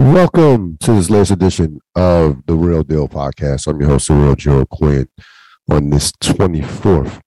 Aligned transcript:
Welcome 0.00 0.78
to 0.80 0.94
this 0.94 1.10
latest 1.10 1.30
edition 1.30 1.78
of 1.94 2.46
the 2.46 2.54
Real 2.54 2.82
Deal 2.82 3.06
Podcast. 3.06 3.66
I'm 3.66 3.78
your 3.78 3.90
host, 3.90 4.08
the 4.08 4.14
Real 4.14 4.34
Joe 4.34 4.64
Quinn, 4.64 5.06
on 5.70 5.90
this 5.90 6.10
24th 6.12 7.20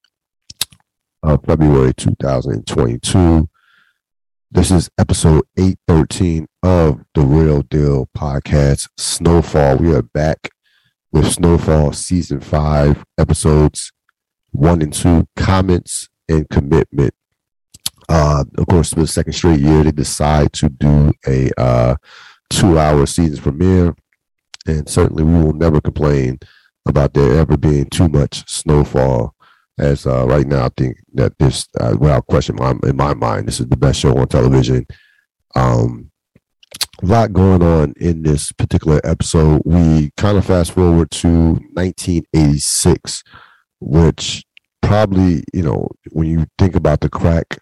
of 1.22 1.46
February 1.46 1.94
2022. 1.94 3.48
This 4.50 4.72
is 4.72 4.90
episode 4.98 5.44
813 5.56 6.48
of 6.64 7.06
the 7.14 7.22
Real 7.22 7.62
Deal 7.62 8.10
Podcast, 8.18 8.90
Snowfall. 8.98 9.78
We 9.78 9.94
are 9.94 10.02
back 10.02 10.50
with 11.12 11.32
Snowfall 11.32 11.94
Season 11.94 12.40
5, 12.40 13.06
episodes 13.20 13.92
1 14.50 14.82
and 14.82 14.92
2, 14.92 15.28
Comets 15.36 16.10
and 16.28 16.50
Commitment. 16.50 17.14
Uh, 18.10 18.46
of 18.58 18.66
course, 18.66 18.94
for 18.96 19.02
the 19.02 19.08
second 19.08 19.34
straight 19.34 19.60
year, 19.60 19.84
they 19.84 19.92
decide 19.92 20.52
to 20.54 20.70
do 20.70 21.14
a 21.28 21.52
uh, 21.56 21.96
two 22.54 22.78
hour 22.78 23.06
seasons 23.06 23.40
premiere. 23.40 23.96
And 24.66 24.88
certainly 24.88 25.24
we 25.24 25.44
will 25.44 25.54
never 25.54 25.82
complain 25.82 26.40
about 26.88 27.14
there 27.14 27.40
ever 27.40 27.58
being 27.58 27.86
too 27.86 28.08
much 28.08 28.50
snowfall. 28.50 29.36
As 29.80 30.06
uh, 30.06 30.26
right 30.28 30.46
now, 30.46 30.66
I 30.66 30.70
think 30.78 30.98
that 31.16 31.38
this, 31.40 31.68
uh, 31.80 31.96
without 32.00 32.28
question, 32.28 32.58
in 32.84 32.96
my 32.96 33.14
mind, 33.16 33.48
this 33.48 33.60
is 33.60 33.68
the 33.68 33.78
best 33.78 34.00
show 34.00 34.16
on 34.18 34.28
television. 34.28 34.86
Um, 35.56 36.12
a 37.02 37.06
lot 37.06 37.34
going 37.34 37.64
on 37.64 37.94
in 38.00 38.22
this 38.22 38.52
particular 38.52 39.02
episode. 39.04 39.64
We 39.66 40.12
kind 40.16 40.38
of 40.38 40.46
fast 40.46 40.74
forward 40.74 41.10
to 41.12 41.28
1986, 41.74 43.24
which 43.80 44.46
probably, 44.82 45.44
you 45.54 45.64
know, 45.64 45.90
when 46.12 46.28
you 46.28 46.46
think 46.60 46.76
about 46.76 47.02
the 47.02 47.10
crack 47.10 47.58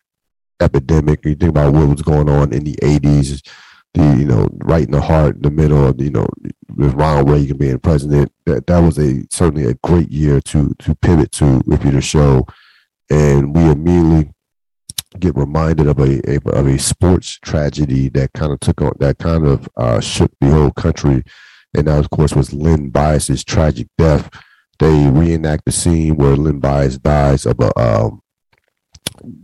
epidemic, 0.60 1.26
you 1.26 1.36
think 1.36 1.50
about 1.50 1.74
what 1.74 1.88
was 1.88 2.02
going 2.02 2.30
on 2.30 2.54
in 2.54 2.66
the 2.66 2.76
80s, 2.82 3.42
the 3.94 4.04
you 4.18 4.26
know 4.26 4.48
right 4.64 4.86
in 4.86 4.92
the 4.92 5.02
heart, 5.02 5.36
in 5.36 5.42
the 5.42 5.52
middle 5.52 5.86
of 5.86 6.02
you 6.02 6.12
know 6.12 6.28
with 6.76 6.94
Ronald 6.94 7.30
Reagan 7.30 7.58
being 7.58 7.80
president. 7.80 8.32
That 8.46 8.68
that 8.68 8.80
was 8.80 8.98
a 8.98 9.24
certainly 9.30 9.66
a 9.66 9.74
great 9.76 10.12
year 10.12 10.42
to 10.42 10.74
to 10.80 10.96
pivot 10.96 11.32
to 11.34 11.62
if 11.68 11.84
you're 11.84 11.94
the 11.94 12.02
show, 12.02 12.46
and 13.10 13.56
we 13.56 13.64
immediately 13.70 14.34
get 15.20 15.36
reminded 15.36 15.88
of 15.88 16.00
a, 16.00 16.22
a 16.30 16.38
of 16.52 16.68
a 16.68 16.80
sports 16.80 17.38
tragedy 17.40 18.08
that 18.10 18.34
kind 18.34 18.54
of 18.54 18.60
took 18.60 18.82
on 18.82 18.94
that 19.00 19.18
kind 19.18 19.46
of 19.46 19.68
uh, 19.78 20.00
shook 20.00 20.32
the 20.40 20.50
whole 20.50 20.72
country, 20.72 21.24
and 21.74 21.88
that 21.88 22.00
of 22.00 22.10
course 22.10 22.34
was 22.34 22.54
Len 22.54 22.90
Bias's 22.90 23.44
tragic 23.44 23.88
death. 23.98 24.30
They 24.80 25.08
reenact 25.08 25.66
the 25.66 25.72
scene 25.72 26.16
where 26.16 26.36
Len 26.36 26.60
Bias 26.60 26.98
dies 26.98 27.46
of 27.46 27.60
a 27.60 27.78
um, 27.80 28.22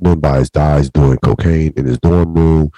Len 0.01 0.19
Bias 0.19 0.49
dies 0.49 0.89
doing 0.89 1.17
cocaine 1.17 1.73
in 1.75 1.85
his 1.85 1.99
dorm 1.99 2.33
room 2.33 2.71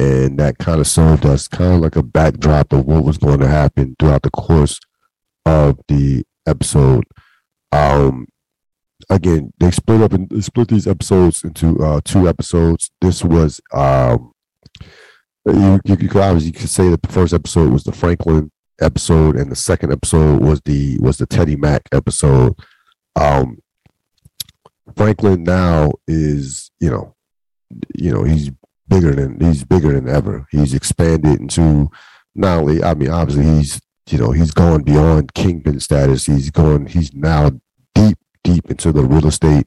and 0.00 0.38
that 0.38 0.56
kind 0.56 0.80
of 0.80 0.86
served 0.86 1.26
us 1.26 1.46
kind 1.46 1.74
of 1.74 1.80
like 1.80 1.94
a 1.94 2.02
backdrop 2.02 2.72
of 2.72 2.86
what 2.86 3.04
was 3.04 3.18
going 3.18 3.38
to 3.38 3.46
happen 3.46 3.94
throughout 3.98 4.22
the 4.22 4.30
course 4.30 4.80
of 5.44 5.78
the 5.88 6.24
episode. 6.46 7.04
Um, 7.70 8.26
again, 9.10 9.52
they 9.60 9.70
split 9.70 10.00
up 10.00 10.14
and 10.14 10.42
split 10.42 10.68
these 10.68 10.86
episodes 10.86 11.44
into 11.44 11.78
uh, 11.84 12.00
two 12.02 12.30
episodes. 12.30 12.90
This 13.02 13.22
was 13.22 13.60
um, 13.74 14.32
you, 15.44 15.80
you, 15.84 15.96
you 16.00 16.08
could 16.08 16.22
obviously 16.22 16.46
you 16.46 16.54
could 16.54 16.70
say 16.70 16.88
that 16.88 17.02
the 17.02 17.12
first 17.12 17.34
episode 17.34 17.70
was 17.70 17.84
the 17.84 17.92
Franklin 17.92 18.50
episode, 18.80 19.36
and 19.36 19.52
the 19.52 19.56
second 19.56 19.92
episode 19.92 20.40
was 20.40 20.62
the 20.64 20.98
was 21.00 21.18
the 21.18 21.26
Teddy 21.26 21.56
Mac 21.56 21.82
episode. 21.92 22.54
Um, 23.16 23.58
Franklin 24.96 25.42
now 25.42 25.92
is 26.08 26.70
you 26.80 26.88
know 26.88 27.14
you 27.94 28.10
know 28.10 28.24
he's 28.24 28.50
bigger 28.90 29.14
than 29.14 29.40
he's 29.40 29.64
bigger 29.64 29.92
than 29.92 30.08
ever. 30.08 30.46
He's 30.50 30.74
expanded 30.74 31.40
into 31.40 31.90
not 32.34 32.58
only 32.58 32.82
I 32.82 32.94
mean 32.94 33.10
obviously 33.10 33.44
he's 33.44 33.80
you 34.08 34.18
know 34.18 34.32
he's 34.32 34.50
gone 34.50 34.82
beyond 34.82 35.32
kingpin 35.34 35.80
status. 35.80 36.26
He's 36.26 36.50
going 36.50 36.86
he's 36.86 37.14
now 37.14 37.52
deep 37.94 38.18
deep 38.44 38.70
into 38.70 38.92
the 38.92 39.02
real 39.02 39.26
estate 39.26 39.66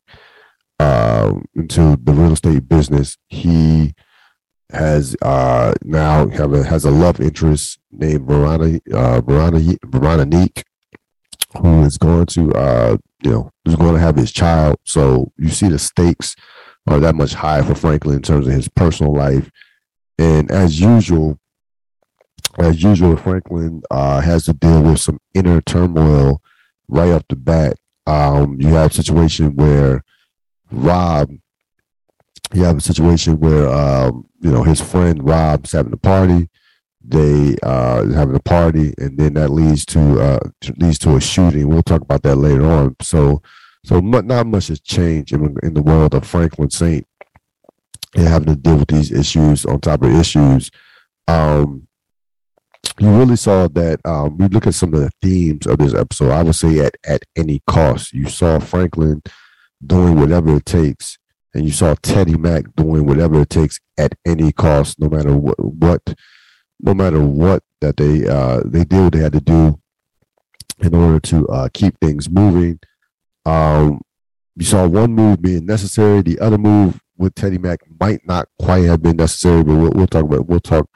uh, 0.79 1.33
into 1.55 1.97
the 2.03 2.13
real 2.13 2.33
estate 2.33 2.67
business. 2.67 3.17
He 3.27 3.93
has 4.71 5.15
uh, 5.21 5.73
now 5.83 6.27
have 6.29 6.53
a, 6.53 6.63
has 6.63 6.85
a 6.85 6.91
love 6.91 7.19
interest 7.19 7.79
named 7.91 8.27
Verona 8.27 8.79
uh, 8.93 9.21
Veronique, 9.21 10.63
who 11.61 11.83
is 11.83 11.97
going 11.97 12.25
to 12.27 12.51
uh, 12.53 12.97
you 13.23 13.31
know 13.31 13.51
who's 13.63 13.75
going 13.75 13.93
to 13.93 14.01
have 14.01 14.17
his 14.17 14.31
child. 14.31 14.77
So 14.83 15.31
you 15.37 15.49
see 15.49 15.69
the 15.69 15.79
stakes 15.79 16.35
are 16.87 16.99
that 16.99 17.15
much 17.15 17.33
higher 17.33 17.63
for 17.63 17.75
Franklin 17.75 18.17
in 18.17 18.21
terms 18.21 18.47
of 18.47 18.53
his 18.53 18.67
personal 18.67 19.13
life. 19.13 19.49
And 20.17 20.51
as 20.51 20.79
usual, 20.79 21.39
as 22.59 22.83
usual, 22.83 23.17
Franklin 23.17 23.81
uh, 23.89 24.21
has 24.21 24.45
to 24.45 24.53
deal 24.53 24.83
with 24.83 24.99
some 24.99 25.19
inner 25.33 25.61
turmoil 25.61 26.41
right 26.87 27.11
off 27.11 27.23
the 27.29 27.35
bat. 27.35 27.77
Um, 28.05 28.59
you 28.59 28.67
have 28.69 28.91
a 28.91 28.93
situation 28.93 29.55
where 29.55 30.03
Rob, 30.71 31.31
you 32.53 32.63
have 32.63 32.77
a 32.77 32.81
situation 32.81 33.39
where 33.39 33.69
um, 33.69 34.27
you 34.41 34.51
know 34.51 34.63
his 34.63 34.81
friend 34.81 35.27
Rob's 35.27 35.71
having 35.71 35.93
a 35.93 35.97
party. 35.97 36.49
They 37.05 37.57
uh, 37.63 38.05
having 38.07 38.35
a 38.35 38.39
party, 38.39 38.93
and 38.97 39.17
then 39.17 39.33
that 39.33 39.49
leads 39.49 39.85
to 39.87 40.21
uh, 40.21 40.39
leads 40.77 40.99
to 40.99 41.15
a 41.15 41.21
shooting. 41.21 41.69
We'll 41.69 41.83
talk 41.83 42.01
about 42.01 42.23
that 42.23 42.35
later 42.35 42.65
on. 42.65 42.95
So 43.01 43.41
so 43.85 43.99
not 43.99 44.47
much 44.47 44.67
has 44.67 44.79
changed 44.79 45.33
in, 45.33 45.55
in 45.61 45.73
the 45.73 45.81
world 45.81 46.13
of 46.13 46.25
Franklin 46.25 46.69
Saint 46.69 47.05
and 48.15 48.27
having 48.27 48.47
to 48.47 48.55
deal 48.55 48.77
with 48.77 48.87
these 48.87 49.11
issues 49.11 49.65
on 49.65 49.79
top 49.79 50.03
of 50.03 50.15
issues. 50.15 50.71
Um, 51.27 51.87
you 52.99 53.09
really 53.09 53.35
saw 53.35 53.67
that 53.69 53.99
um, 54.05 54.37
we 54.37 54.47
look 54.47 54.67
at 54.67 54.75
some 54.75 54.93
of 54.93 55.01
the 55.01 55.11
themes 55.21 55.65
of 55.65 55.77
this 55.79 55.93
episode. 55.93 56.31
I 56.31 56.43
would 56.43 56.55
say 56.55 56.79
at 56.79 56.95
at 57.05 57.23
any 57.35 57.61
cost, 57.65 58.13
you 58.13 58.29
saw 58.29 58.59
Franklin 58.59 59.21
doing 59.85 60.19
whatever 60.19 60.57
it 60.57 60.65
takes, 60.65 61.17
and 61.53 61.65
you 61.65 61.71
saw 61.71 61.95
Teddy 61.95 62.37
Mac 62.37 62.65
doing 62.75 63.05
whatever 63.05 63.41
it 63.41 63.49
takes 63.49 63.79
at 63.97 64.13
any 64.25 64.51
cost, 64.51 64.99
no 64.99 65.09
matter 65.09 65.35
what, 65.35 65.59
what 65.59 66.01
no 66.79 66.93
matter 66.93 67.23
what 67.23 67.63
that 67.81 67.97
they 67.97 68.27
uh, 68.27 68.61
they 68.65 68.83
did 68.83 69.03
what 69.03 69.13
they 69.13 69.19
had 69.19 69.33
to 69.33 69.41
do 69.41 69.79
in 70.79 70.93
order 70.93 71.19
to 71.19 71.47
uh, 71.47 71.69
keep 71.73 71.97
things 71.99 72.29
moving 72.29 72.79
um, 73.45 74.01
you 74.55 74.65
saw 74.65 74.87
one 74.87 75.13
move 75.13 75.41
being 75.41 75.65
necessary. 75.65 76.21
The 76.21 76.39
other 76.39 76.57
move 76.57 76.99
with 77.17 77.35
Teddy 77.35 77.57
Mac 77.57 77.79
might 77.99 78.25
not 78.25 78.47
quite 78.59 78.83
have 78.85 79.01
been 79.01 79.17
necessary, 79.17 79.63
but 79.63 79.75
we'll, 79.75 79.91
we'll 79.91 80.07
talk 80.07 80.25
about 80.25 80.47
we'll 80.47 80.59
talk 80.59 80.89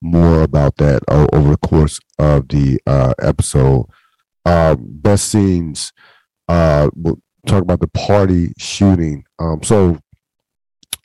more 0.00 0.42
about 0.42 0.76
that 0.76 1.02
uh, 1.08 1.26
over 1.32 1.50
the 1.50 1.56
course 1.58 1.98
of 2.18 2.48
the 2.48 2.80
uh, 2.86 3.14
episode. 3.20 3.86
Uh, 4.44 4.76
best 4.78 5.28
scenes. 5.28 5.92
Uh, 6.48 6.88
we'll 6.94 7.20
talk 7.46 7.62
about 7.62 7.80
the 7.80 7.88
party 7.88 8.52
shooting. 8.58 9.24
Um, 9.38 9.62
so 9.62 9.98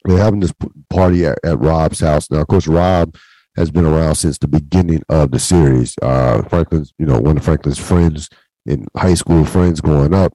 they're 0.05 0.17
having 0.17 0.39
this 0.39 0.53
party 0.89 1.25
at, 1.25 1.39
at 1.43 1.59
Rob's 1.59 1.99
house 1.99 2.29
now. 2.29 2.41
Of 2.41 2.47
course, 2.47 2.67
Rob 2.67 3.15
has 3.55 3.71
been 3.71 3.85
around 3.85 4.15
since 4.15 4.37
the 4.37 4.47
beginning 4.47 5.03
of 5.09 5.31
the 5.31 5.39
series. 5.39 5.95
Uh, 6.01 6.41
Franklin's, 6.43 6.93
you 6.97 7.05
know, 7.05 7.19
one 7.19 7.37
of 7.37 7.43
Franklin's 7.43 7.79
friends 7.79 8.29
in 8.65 8.87
high 8.95 9.13
school, 9.13 9.45
friends 9.45 9.81
growing 9.81 10.13
up 10.13 10.33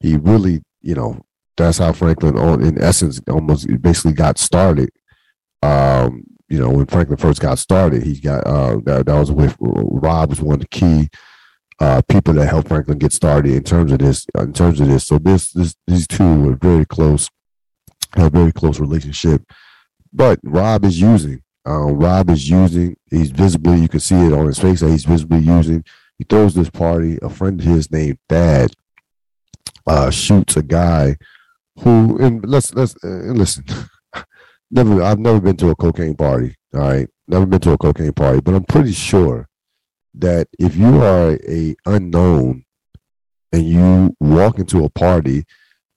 he 0.00 0.16
really, 0.16 0.62
you 0.80 0.94
know, 0.94 1.20
that's 1.56 1.78
how 1.78 1.92
Franklin, 1.92 2.36
in 2.62 2.82
essence, 2.82 3.20
almost 3.28 3.68
basically 3.82 4.12
got 4.12 4.38
started. 4.38 4.90
Um, 5.62 6.24
you 6.48 6.58
know, 6.58 6.70
when 6.70 6.86
Franklin 6.86 7.18
first 7.18 7.40
got 7.40 7.58
started, 7.58 8.02
he 8.02 8.18
got 8.18 8.46
uh, 8.46 8.78
that, 8.84 9.06
that 9.06 9.14
was 9.14 9.30
with 9.30 9.56
Rob 9.60 10.30
was 10.30 10.40
one 10.40 10.54
of 10.54 10.60
the 10.60 10.68
key 10.68 11.08
uh, 11.80 12.02
people 12.08 12.34
that 12.34 12.46
helped 12.46 12.68
Franklin 12.68 12.98
get 12.98 13.12
started 13.12 13.52
in 13.52 13.62
terms 13.62 13.92
of 13.92 13.98
this. 13.98 14.26
In 14.36 14.52
terms 14.52 14.80
of 14.80 14.88
this, 14.88 15.06
so 15.06 15.18
this, 15.18 15.52
this 15.52 15.74
these 15.86 16.06
two 16.06 16.42
were 16.42 16.56
very 16.56 16.84
close, 16.84 17.28
had 18.14 18.26
a 18.26 18.30
very 18.30 18.52
close 18.52 18.80
relationship. 18.80 19.42
But 20.12 20.40
Rob 20.42 20.84
is 20.84 21.00
using. 21.00 21.42
Um, 21.64 21.98
Rob 21.98 22.30
is 22.30 22.48
using. 22.48 22.96
He's 23.10 23.30
visibly. 23.30 23.80
You 23.80 23.88
can 23.88 24.00
see 24.00 24.16
it 24.16 24.32
on 24.32 24.46
his 24.46 24.58
face 24.58 24.80
that 24.80 24.90
he's 24.90 25.04
visibly 25.04 25.38
using. 25.40 25.84
He 26.18 26.24
throws 26.24 26.54
this 26.54 26.70
party. 26.70 27.18
A 27.22 27.28
friend 27.28 27.60
of 27.60 27.66
his 27.66 27.90
named 27.90 28.18
Thad 28.28 28.72
uh, 29.86 30.10
shoots 30.10 30.56
a 30.56 30.62
guy 30.62 31.16
who 31.82 32.18
and 32.18 32.46
let's 32.46 32.74
let's 32.74 32.94
uh, 33.04 33.32
listen. 33.32 33.64
never, 34.70 35.02
I've 35.02 35.18
never 35.18 35.40
been 35.40 35.56
to 35.58 35.70
a 35.70 35.76
cocaine 35.76 36.16
party. 36.16 36.54
All 36.74 36.80
right, 36.80 37.08
never 37.26 37.46
been 37.46 37.60
to 37.60 37.72
a 37.72 37.78
cocaine 37.78 38.12
party, 38.12 38.40
but 38.40 38.54
I'm 38.54 38.64
pretty 38.64 38.92
sure 38.92 39.48
that 40.14 40.48
if 40.58 40.76
you 40.76 41.02
are 41.02 41.38
a 41.48 41.74
unknown 41.86 42.64
and 43.52 43.64
you 43.64 44.16
walk 44.20 44.58
into 44.58 44.84
a 44.84 44.90
party, 44.90 45.44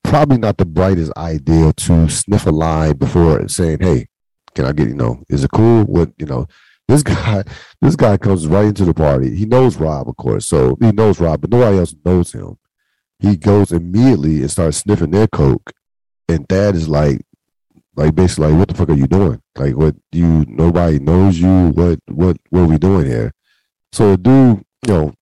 probably 0.03 0.37
not 0.37 0.57
the 0.57 0.65
brightest 0.65 1.11
idea 1.17 1.73
to 1.73 2.09
sniff 2.09 2.45
a 2.45 2.51
line 2.51 2.97
before 2.97 3.47
saying, 3.47 3.79
"Hey, 3.81 4.07
can 4.55 4.65
I 4.65 4.71
get 4.71 4.87
you 4.87 4.95
know? 4.95 5.23
Is 5.29 5.43
it 5.43 5.51
cool? 5.51 5.83
What 5.83 6.11
you 6.17 6.25
know?" 6.25 6.47
This 6.87 7.03
guy, 7.03 7.43
this 7.81 7.95
guy 7.95 8.17
comes 8.17 8.47
right 8.47 8.65
into 8.65 8.85
the 8.85 8.93
party. 8.93 9.35
He 9.35 9.45
knows 9.45 9.77
Rob, 9.77 10.09
of 10.09 10.17
course, 10.17 10.47
so 10.47 10.77
he 10.81 10.91
knows 10.91 11.19
Rob, 11.19 11.41
but 11.41 11.49
nobody 11.49 11.77
else 11.77 11.95
knows 12.05 12.31
him 12.33 12.57
he 13.23 13.37
goes 13.37 13.71
immediately 13.71 14.41
and 14.41 14.51
starts 14.51 14.77
sniffing 14.77 15.11
their 15.11 15.27
coke, 15.27 15.71
and 16.29 16.47
Thad 16.47 16.75
is 16.75 16.87
like, 16.87 17.21
Like 17.95 18.15
basically, 18.15 18.47
like, 18.47 18.57
what 18.57 18.67
the 18.69 18.73
fuck 18.73 18.89
are 18.89 18.97
you 19.03 19.07
doing? 19.07 19.39
Like, 19.55 19.75
what 19.75 19.95
you? 20.11 20.45
Nobody 20.47 20.97
knows 20.99 21.39
you. 21.39 21.69
What? 21.77 21.99
What? 22.07 22.37
What 22.49 22.61
are 22.61 22.73
we 22.73 22.79
doing 22.79 23.05
here? 23.05 23.31
So, 23.91 24.15
dude, 24.17 24.65
you 24.87 24.93
know, 24.93 25.13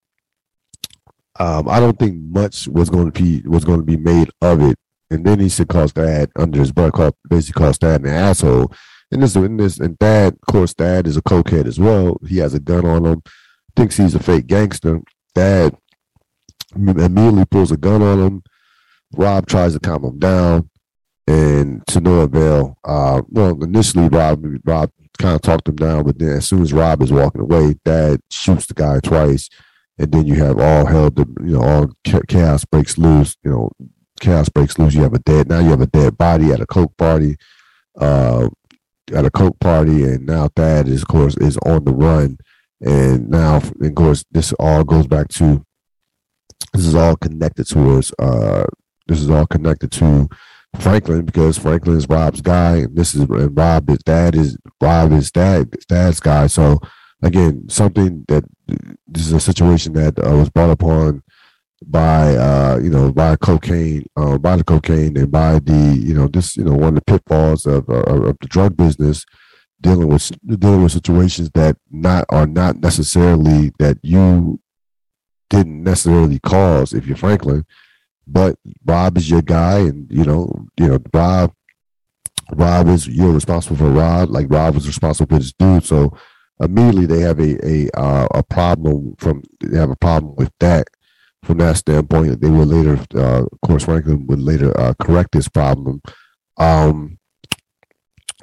um, 1.38 1.68
I 1.68 1.82
don't 1.82 2.00
think 2.00 2.16
much 2.16 2.70
was 2.70 2.90
going 2.90 3.12
to 3.12 3.24
be 3.24 3.42
was 3.46 3.66
going 3.66 3.80
to 3.80 3.86
be 3.86 3.98
made 3.98 4.30
of 4.42 4.62
it. 4.62 4.78
And 5.10 5.26
then 5.26 5.40
he 5.42 5.50
said, 5.50 5.68
"Calls 5.68 5.92
Thad 5.92 6.32
under 6.38 6.60
his 6.60 6.72
breath, 6.72 6.94
called 6.94 7.16
basically 7.30 7.60
calls 7.62 7.78
Thad 7.78 8.02
an 8.02 8.08
asshole." 8.08 8.72
And 9.12 9.22
this, 9.22 9.36
and 9.36 9.60
this, 9.60 9.78
and 9.78 10.00
Thad, 10.00 10.34
of 10.34 10.46
course, 10.54 10.74
Thad 10.74 11.08
is 11.08 11.18
a 11.18 11.22
cokehead 11.22 11.68
as 11.68 11.78
well. 11.78 12.18
He 12.26 12.38
has 12.38 12.54
a 12.54 12.62
gun 12.62 12.86
on 12.86 13.06
him, 13.06 13.22
thinks 13.76 13.98
he's 13.98 14.16
a 14.16 14.20
fake 14.20 14.48
gangster. 14.48 15.02
Thad 15.36 15.76
immediately 16.76 17.46
pulls 17.46 17.72
a 17.72 17.78
gun 17.78 18.02
on 18.02 18.20
him. 18.20 18.44
Rob 19.14 19.46
tries 19.48 19.74
to 19.74 19.80
calm 19.80 20.04
him 20.04 20.20
down, 20.20 20.70
and 21.28 21.86
to 21.88 22.00
no 22.00 22.22
avail. 22.22 22.78
Uh, 22.84 23.22
well, 23.30 23.62
initially 23.64 24.08
Rob 24.08 24.46
Rob 24.66 24.92
kind 25.18 25.36
of 25.36 25.42
talked 25.42 25.68
him 25.68 25.76
down, 25.76 26.04
but 26.04 26.20
then 26.20 26.30
as 26.30 26.48
soon 26.48 26.62
as 26.62 26.74
Rob 26.74 27.02
is 27.02 27.12
walking 27.12 27.42
away, 27.42 27.76
Thad 27.86 28.22
shoots 28.30 28.66
the 28.66 28.74
guy 28.74 29.00
twice, 29.00 29.50
and 29.98 30.12
then 30.12 30.26
you 30.26 30.36
have 30.36 30.60
all 30.60 30.86
hell. 30.86 31.10
The 31.10 31.26
you 31.42 31.54
know 31.54 31.62
all 31.62 31.92
chaos 32.28 32.66
breaks 32.66 32.98
loose. 32.98 33.36
You 33.44 33.52
know 33.52 33.72
chaos 34.20 34.50
breaks 34.50 34.80
loose. 34.80 34.94
You 34.94 35.04
have 35.04 35.14
a 35.14 35.20
dead 35.20 35.50
now. 35.50 35.60
You 35.60 35.72
have 35.72 35.82
a 35.82 35.88
dead 35.88 36.18
body 36.18 36.52
at 36.52 36.62
a 36.62 36.66
coke 36.66 36.96
party. 36.98 37.36
Uh, 38.00 38.50
at 39.14 39.26
a 39.26 39.32
coke 39.32 39.60
party, 39.60 40.04
and 40.04 40.26
now 40.26 40.48
Thad 40.56 40.88
is 40.88 41.02
of 41.02 41.08
course 41.08 41.36
is 41.38 41.58
on 41.66 41.84
the 41.84 41.94
run, 41.94 42.38
and 42.80 43.30
now 43.30 43.58
of 43.58 43.96
course 43.96 44.24
this 44.32 44.54
all 44.54 44.84
goes 44.84 45.08
back 45.08 45.28
to 45.30 45.66
this 46.74 46.86
is 46.86 46.96
all 46.96 47.16
connected 47.16 47.68
towards 47.68 48.14
uh 48.20 48.66
this 49.08 49.22
is 49.22 49.30
all 49.30 49.46
connected 49.46 49.92
to 49.92 50.30
Franklin 50.80 51.26
because 51.26 51.58
Franklin 51.58 51.98
is 51.98 52.08
Rob's 52.08 52.42
guy, 52.42 52.78
and 52.78 52.96
this 52.96 53.14
is 53.14 53.22
and 53.22 53.58
Rob 53.58 53.90
is 53.90 54.00
Thad 54.06 54.36
is 54.36 54.58
Rob 54.80 55.12
is 55.12 55.30
Thad 55.30 55.70
Thad's 55.90 56.20
guy. 56.20 56.48
So 56.48 56.80
again, 57.22 57.68
something 57.70 58.26
that 58.28 58.44
this 59.08 59.28
is 59.28 59.34
a 59.34 59.40
situation 59.40 59.94
that 59.94 60.18
uh, 60.20 60.36
was 60.36 60.50
brought 60.50 60.70
upon 60.70 61.24
by 61.86 62.36
uh, 62.36 62.80
you 62.82 62.90
know 62.90 63.12
by 63.12 63.36
cocaine, 63.36 64.06
uh, 64.16 64.38
by 64.38 64.56
the 64.56 64.64
cocaine, 64.64 65.18
and 65.18 65.32
by 65.32 65.60
the 65.60 65.98
you 66.00 66.14
know 66.14 66.28
this 66.28 66.56
you 66.56 66.64
know 66.64 66.74
one 66.74 66.90
of 66.90 66.96
the 66.96 67.02
pitfalls 67.02 67.66
of 67.66 67.90
uh, 67.90 68.04
of 68.04 68.38
the 68.40 68.48
drug 68.48 68.78
business, 68.78 69.26
dealing 69.82 70.08
with 70.08 70.32
dealing 70.58 70.84
with 70.84 70.94
situations 70.94 71.52
that 71.54 71.76
not 71.90 72.24
are 72.30 72.48
not 72.48 72.78
necessarily 72.78 73.74
that 73.80 73.98
you 74.04 74.61
didn't 75.52 75.84
necessarily 75.84 76.40
cause 76.40 76.94
if 76.94 77.06
you're 77.06 77.18
Franklin, 77.18 77.66
but 78.26 78.56
Rob 78.86 79.18
is 79.18 79.30
your 79.30 79.42
guy, 79.42 79.80
and 79.80 80.10
you 80.10 80.24
know, 80.24 80.66
you 80.78 80.88
know, 80.88 81.00
Rob, 81.14 81.54
Rob 82.54 82.88
is 82.88 83.08
you're 83.08 83.34
responsible 83.34 83.76
for 83.76 83.90
Rob, 83.90 84.30
like 84.30 84.48
Rob 84.50 84.74
was 84.76 84.88
responsible 84.88 85.36
for 85.36 85.40
this 85.40 85.54
dude. 85.54 85.84
So 85.84 86.18
immediately 86.60 87.06
they 87.06 87.20
have 87.20 87.40
a 87.40 87.68
a 87.68 87.90
uh, 88.00 88.28
a 88.34 88.44
problem 88.44 89.16
from 89.20 89.44
they 89.60 89.78
have 89.78 89.92
a 89.92 89.96
problem 89.98 90.36
with 90.38 90.52
that 90.60 90.88
from 91.44 91.58
that 91.58 91.78
standpoint. 91.78 92.40
They 92.40 92.50
will 92.50 92.66
later, 92.66 92.98
uh, 93.16 93.44
of 93.44 93.62
course, 93.66 93.86
Franklin 93.86 94.26
would 94.28 94.42
later 94.42 94.78
uh, 94.80 94.94
correct 95.00 95.34
this 95.34 95.50
problem. 95.50 96.02
Um, 96.58 97.18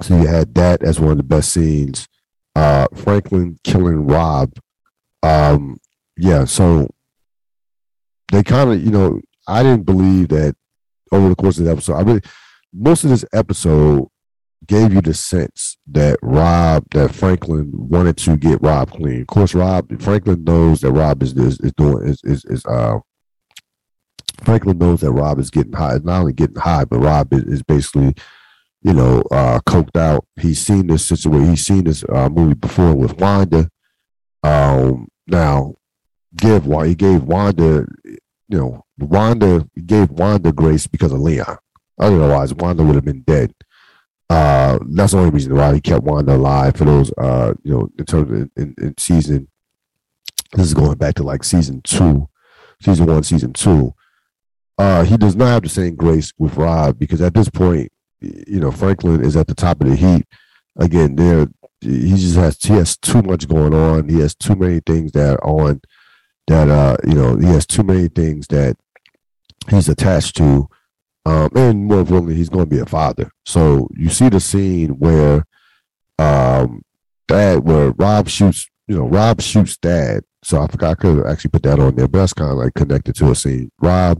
so 0.01 0.17
you 0.17 0.27
had 0.27 0.53
that 0.55 0.83
as 0.83 0.99
one 0.99 1.11
of 1.11 1.17
the 1.17 1.23
best 1.23 1.51
scenes. 1.51 2.07
Uh, 2.55 2.87
Franklin 2.93 3.57
killing 3.63 4.05
Rob. 4.05 4.53
Um, 5.23 5.79
yeah, 6.17 6.45
so 6.45 6.89
they 8.31 8.43
kind 8.43 8.71
of, 8.71 8.83
you 8.83 8.91
know, 8.91 9.19
I 9.47 9.63
didn't 9.63 9.85
believe 9.85 10.29
that 10.29 10.55
over 11.11 11.29
the 11.29 11.35
course 11.35 11.57
of 11.57 11.65
the 11.65 11.71
episode. 11.71 11.95
I 11.95 12.01
really, 12.01 12.21
most 12.73 13.03
of 13.03 13.09
this 13.09 13.25
episode 13.33 14.07
gave 14.67 14.93
you 14.93 15.01
the 15.01 15.13
sense 15.13 15.77
that 15.87 16.19
Rob, 16.21 16.83
that 16.91 17.15
Franklin 17.15 17.71
wanted 17.73 18.17
to 18.17 18.37
get 18.37 18.61
Rob 18.61 18.91
clean. 18.91 19.21
Of 19.21 19.27
course, 19.27 19.55
Rob 19.55 20.01
Franklin 20.01 20.43
knows 20.43 20.81
that 20.81 20.91
Rob 20.91 21.23
is 21.23 21.33
is, 21.33 21.59
is 21.61 21.73
doing 21.73 22.07
is 22.07 22.21
is, 22.23 22.45
is 22.45 22.65
uh 22.65 22.99
Franklin 24.43 24.77
knows 24.77 25.01
that 25.01 25.11
Rob 25.11 25.39
is 25.39 25.49
getting 25.49 25.73
high, 25.73 25.97
not 26.03 26.21
only 26.21 26.33
getting 26.33 26.55
high, 26.55 26.85
but 26.85 26.99
Rob 26.99 27.33
is, 27.33 27.43
is 27.43 27.63
basically, 27.63 28.13
you 28.83 28.93
know, 28.93 29.23
uh 29.31 29.59
coked 29.67 29.97
out. 29.97 30.25
He's 30.39 30.59
seen 30.59 30.87
this 30.87 31.07
situation. 31.07 31.49
He's 31.49 31.65
seen 31.65 31.85
this 31.85 32.03
uh, 32.07 32.29
movie 32.29 32.53
before 32.53 32.95
with 32.95 33.17
Wanda. 33.17 33.69
Um, 34.43 35.07
now, 35.27 35.75
give 36.35 36.67
why 36.67 36.87
he 36.87 36.95
gave 36.95 37.23
Wanda 37.23 37.85
you 38.49 38.57
know, 38.57 38.83
Wanda 38.97 39.65
gave 39.85 40.09
Wanda 40.09 40.51
grace 40.51 40.87
because 40.87 41.13
of 41.13 41.19
Leon. 41.19 41.57
Otherwise, 41.99 42.53
Wanda 42.53 42.83
would 42.83 42.95
have 42.95 43.05
been 43.05 43.21
dead. 43.21 43.53
Uh, 44.29 44.79
that's 44.89 45.13
the 45.13 45.19
only 45.19 45.31
reason 45.31 45.55
why 45.55 45.73
he 45.73 45.81
kept 45.81 46.03
Wanda 46.03 46.35
alive 46.35 46.75
for 46.75 46.85
those, 46.85 47.11
uh, 47.17 47.53
you 47.63 47.71
know, 47.71 47.89
in 47.97 48.05
terms 48.05 48.31
of 48.31 48.49
in, 48.57 48.75
in 48.77 48.97
season. 48.97 49.47
This 50.53 50.67
is 50.67 50.73
going 50.73 50.97
back 50.97 51.15
to 51.15 51.23
like 51.23 51.43
season 51.43 51.81
two, 51.83 52.27
season 52.81 53.05
one, 53.05 53.23
season 53.23 53.53
two. 53.53 53.93
Uh, 54.79 55.03
he 55.03 55.15
does 55.15 55.35
not 55.35 55.47
have 55.47 55.63
the 55.63 55.69
same 55.69 55.95
grace 55.95 56.33
with 56.39 56.55
Rob 56.55 56.97
because 56.97 57.21
at 57.21 57.35
this 57.35 57.49
point, 57.49 57.91
you 58.19 58.59
know, 58.59 58.71
Franklin 58.71 59.23
is 59.23 59.35
at 59.35 59.47
the 59.47 59.55
top 59.55 59.81
of 59.81 59.89
the 59.89 59.95
heat. 59.95 60.25
Again, 60.77 61.15
there 61.15 61.47
he 61.81 62.15
just 62.15 62.35
has 62.35 62.57
he 62.61 62.73
has 62.73 62.97
too 62.97 63.21
much 63.21 63.47
going 63.47 63.73
on. 63.73 64.09
He 64.09 64.19
has 64.21 64.33
too 64.33 64.55
many 64.55 64.79
things 64.79 65.11
that 65.11 65.33
are 65.33 65.43
on 65.43 65.81
that 66.49 66.67
uh 66.67 66.97
you 67.05 67.13
know 67.13 67.37
he 67.37 67.45
has 67.45 67.65
too 67.65 67.83
many 67.83 68.07
things 68.07 68.47
that 68.47 68.75
he's 69.69 69.87
attached 69.87 70.35
to 70.35 70.67
um 71.25 71.49
and 71.55 71.85
more 71.85 71.99
importantly 71.99 72.35
he's 72.35 72.49
going 72.49 72.65
to 72.65 72.75
be 72.75 72.79
a 72.79 72.85
father 72.85 73.31
so 73.45 73.87
you 73.95 74.09
see 74.09 74.29
the 74.29 74.39
scene 74.39 74.89
where 74.97 75.45
um 76.17 76.81
Thad 77.27 77.59
where 77.59 77.91
rob 77.91 78.27
shoots 78.27 78.67
you 78.87 78.97
know 78.97 79.07
rob 79.07 79.41
shoots 79.41 79.77
Thad 79.79 80.23
so 80.43 80.59
i 80.59 80.67
forgot 80.67 80.91
i 80.91 80.95
could 80.95 81.25
actually 81.27 81.51
put 81.51 81.63
that 81.63 81.79
on 81.79 81.95
there 81.95 82.07
but 82.07 82.17
that's 82.19 82.33
kind 82.33 82.51
of 82.51 82.57
like 82.57 82.73
connected 82.73 83.13
to 83.15 83.29
a 83.29 83.35
scene 83.35 83.71
rob 83.79 84.19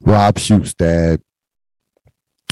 rob 0.00 0.38
shoots 0.38 0.72
Thad 0.72 1.22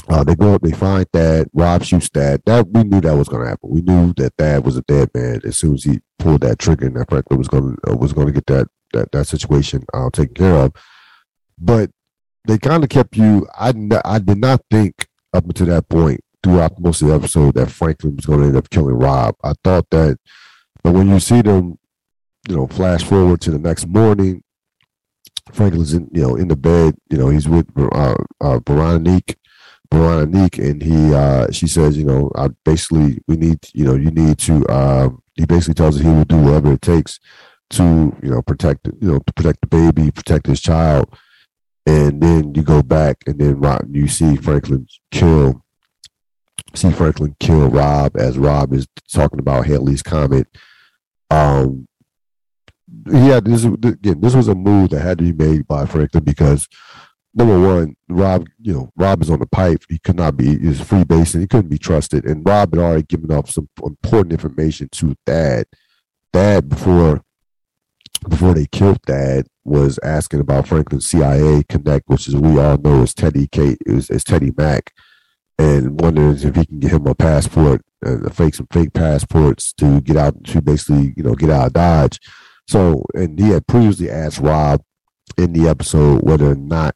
uh, 0.07 0.23
they 0.23 0.35
go 0.35 0.55
up, 0.55 0.61
they 0.61 0.71
find 0.71 1.05
Thad. 1.13 1.47
Rob 1.53 1.83
shoots 1.83 2.09
Thad. 2.09 2.41
That 2.45 2.67
we 2.67 2.83
knew 2.83 3.01
that 3.01 3.15
was 3.15 3.29
going 3.29 3.43
to 3.43 3.49
happen. 3.49 3.69
We 3.69 3.81
knew 3.81 4.13
that 4.17 4.33
Thad 4.35 4.65
was 4.65 4.75
a 4.75 4.81
dead 4.81 5.09
man 5.13 5.41
as 5.45 5.59
soon 5.59 5.75
as 5.75 5.83
he 5.83 5.99
pulled 6.17 6.41
that 6.41 6.57
trigger, 6.57 6.87
and 6.87 6.95
that 6.95 7.07
Franklin 7.07 7.37
was 7.37 7.47
going 7.47 7.75
to 7.75 7.91
uh, 7.91 7.95
was 7.95 8.11
going 8.11 8.25
to 8.25 8.33
get 8.33 8.47
that 8.47 8.67
that 8.93 9.11
that 9.11 9.27
situation 9.27 9.83
uh, 9.93 10.09
taken 10.11 10.35
care 10.35 10.55
of. 10.55 10.73
But 11.57 11.91
they 12.45 12.57
kind 12.57 12.83
of 12.83 12.89
kept 12.89 13.17
you. 13.17 13.47
I 13.57 13.73
I 14.03 14.19
did 14.19 14.37
not 14.37 14.61
think 14.69 15.07
up 15.33 15.45
until 15.45 15.67
that 15.67 15.89
point 15.89 16.21
throughout 16.43 16.79
most 16.79 17.01
of 17.01 17.09
the 17.09 17.13
episode 17.13 17.53
that 17.53 17.69
Franklin 17.69 18.15
was 18.15 18.25
going 18.25 18.39
to 18.39 18.47
end 18.47 18.57
up 18.57 18.69
killing 18.69 18.95
Rob. 18.95 19.35
I 19.43 19.53
thought 19.63 19.89
that, 19.91 20.17
but 20.83 20.93
when 20.93 21.07
you 21.07 21.19
see 21.19 21.41
them, 21.41 21.77
you 22.49 22.55
know, 22.55 22.67
flash 22.67 23.03
forward 23.03 23.41
to 23.41 23.51
the 23.51 23.59
next 23.59 23.85
morning, 23.87 24.43
Franklin's 25.51 25.93
in 25.93 26.09
you 26.11 26.21
know 26.21 26.35
in 26.35 26.47
the 26.47 26.55
bed. 26.55 26.95
You 27.09 27.17
know, 27.17 27.29
he's 27.29 27.47
with 27.47 27.67
uh, 27.77 28.15
uh, 28.39 28.59
Veronique. 28.67 29.37
Veronique, 29.93 30.57
and 30.57 30.81
he 30.81 31.13
uh, 31.13 31.51
she 31.51 31.67
says, 31.67 31.97
you 31.97 32.05
know, 32.05 32.31
I 32.35 32.47
basically 32.63 33.19
we 33.27 33.35
need, 33.35 33.59
you 33.73 33.83
know, 33.83 33.95
you 33.95 34.09
need 34.09 34.37
to. 34.39 34.65
Uh, 34.67 35.09
he 35.35 35.45
basically 35.45 35.73
tells 35.73 35.97
her 35.97 36.03
he 36.03 36.15
will 36.15 36.23
do 36.23 36.37
whatever 36.37 36.71
it 36.71 36.81
takes 36.81 37.19
to 37.71 38.15
you 38.21 38.29
know 38.29 38.41
protect 38.41 38.87
you 38.99 39.11
know 39.11 39.19
to 39.19 39.33
protect 39.33 39.61
the 39.61 39.67
baby, 39.67 40.11
protect 40.11 40.47
his 40.47 40.61
child, 40.61 41.13
and 41.85 42.21
then 42.21 42.53
you 42.53 42.63
go 42.63 42.81
back 42.81 43.17
and 43.27 43.39
then 43.39 43.59
Rob, 43.59 43.87
you 43.89 44.07
see 44.07 44.35
Franklin 44.35 44.87
kill, 45.11 45.63
see 46.73 46.91
Franklin 46.91 47.35
kill 47.39 47.69
Rob 47.69 48.17
as 48.17 48.37
Rob 48.37 48.73
is 48.73 48.87
talking 49.11 49.39
about 49.39 49.65
Halley's 49.65 50.03
Comet. 50.03 50.47
Um, 51.29 51.87
yeah, 53.07 53.39
this 53.39 53.63
again, 53.63 54.21
this 54.21 54.35
was 54.35 54.47
a 54.47 54.55
move 54.55 54.89
that 54.89 55.01
had 55.01 55.17
to 55.19 55.23
be 55.23 55.33
made 55.33 55.67
by 55.67 55.85
Franklin 55.85 56.23
because 56.23 56.67
number 57.33 57.59
one, 57.59 57.95
Rob, 58.09 58.47
you 58.61 58.73
know, 58.73 58.91
Rob 58.95 59.21
is 59.21 59.29
on 59.29 59.39
the 59.39 59.47
pipe. 59.47 59.83
He 59.89 59.99
could 59.99 60.17
not 60.17 60.37
be, 60.37 60.59
he's 60.59 60.81
free 60.81 61.03
base 61.03 61.33
and 61.33 61.41
he 61.41 61.47
couldn't 61.47 61.69
be 61.69 61.77
trusted. 61.77 62.25
And 62.25 62.45
Rob 62.45 62.73
had 62.73 62.83
already 62.83 63.03
given 63.03 63.31
off 63.31 63.49
some 63.49 63.69
important 63.83 64.33
information 64.33 64.89
to 64.93 65.15
Thad. 65.25 65.65
Thad, 66.33 66.69
before 66.69 67.23
before 68.27 68.53
they 68.53 68.67
killed 68.67 69.01
Thad, 69.03 69.47
was 69.63 69.99
asking 70.03 70.39
about 70.39 70.67
Franklin's 70.67 71.07
CIA 71.07 71.63
connect, 71.69 72.07
which 72.07 72.27
is 72.27 72.35
we 72.35 72.59
all 72.59 72.77
know 72.77 73.03
is 73.03 73.13
Teddy 73.13 73.47
Kate 73.47 73.77
is, 73.85 74.09
is 74.09 74.23
Teddy 74.23 74.51
Mac, 74.57 74.93
and 75.57 75.99
wonders 75.99 76.43
if 76.43 76.55
he 76.55 76.65
can 76.65 76.79
get 76.79 76.91
him 76.91 77.07
a 77.07 77.15
passport, 77.15 77.81
uh, 78.05 78.29
fake 78.29 78.55
some 78.55 78.67
fake 78.71 78.93
passports 78.93 79.73
to 79.73 80.01
get 80.01 80.17
out 80.17 80.43
to 80.45 80.61
basically 80.61 81.13
you 81.15 81.23
know 81.23 81.35
get 81.35 81.49
out 81.49 81.67
of 81.67 81.73
Dodge. 81.73 82.19
So, 82.67 83.03
and 83.13 83.37
he 83.39 83.49
had 83.49 83.67
previously 83.67 84.09
asked 84.09 84.39
Rob 84.39 84.81
in 85.37 85.53
the 85.53 85.67
episode 85.67 86.21
whether 86.21 86.51
or 86.51 86.55
not 86.55 86.95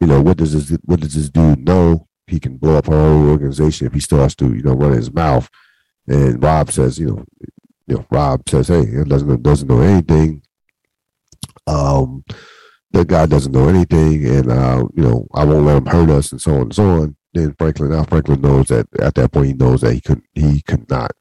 you 0.00 0.06
know 0.06 0.20
what 0.20 0.36
does 0.36 0.52
this 0.52 0.78
what 0.84 1.00
does 1.00 1.14
this 1.14 1.30
dude 1.30 1.64
know 1.64 2.08
he 2.26 2.40
can 2.40 2.56
blow 2.56 2.76
up 2.76 2.88
our 2.88 2.94
whole 2.94 3.30
organization 3.30 3.86
if 3.86 3.92
he 3.92 4.00
starts 4.00 4.34
to 4.36 4.54
you 4.54 4.62
know 4.62 4.74
run 4.74 4.92
his 4.92 5.12
mouth. 5.12 5.48
And 6.06 6.42
Rob 6.42 6.70
says, 6.70 6.98
you 6.98 7.06
know, 7.06 7.24
you 7.86 7.96
know, 7.96 8.06
Rob 8.10 8.48
says, 8.48 8.68
hey, 8.68 8.86
he 8.86 9.04
doesn't 9.04 9.42
doesn't 9.42 9.68
know 9.68 9.80
anything. 9.80 10.42
Um, 11.66 12.24
the 12.92 13.04
guy 13.04 13.26
doesn't 13.26 13.52
know 13.52 13.68
anything, 13.68 14.26
and 14.26 14.50
uh, 14.50 14.86
you 14.94 15.02
know, 15.02 15.26
I 15.34 15.44
won't 15.44 15.66
let 15.66 15.78
him 15.78 15.86
hurt 15.86 16.10
us, 16.10 16.32
and 16.32 16.40
so 16.40 16.54
on 16.54 16.62
and 16.62 16.74
so 16.74 16.84
on. 17.02 17.16
then 17.32 17.54
Franklin 17.58 17.90
now 17.90 18.04
Franklin 18.04 18.40
knows 18.40 18.68
that 18.68 18.86
at 19.00 19.14
that 19.14 19.32
point 19.32 19.46
he 19.46 19.52
knows 19.52 19.80
that 19.80 19.94
he 19.94 20.00
could 20.00 20.22
he 20.34 20.62
could 20.62 20.88
not 20.88 21.12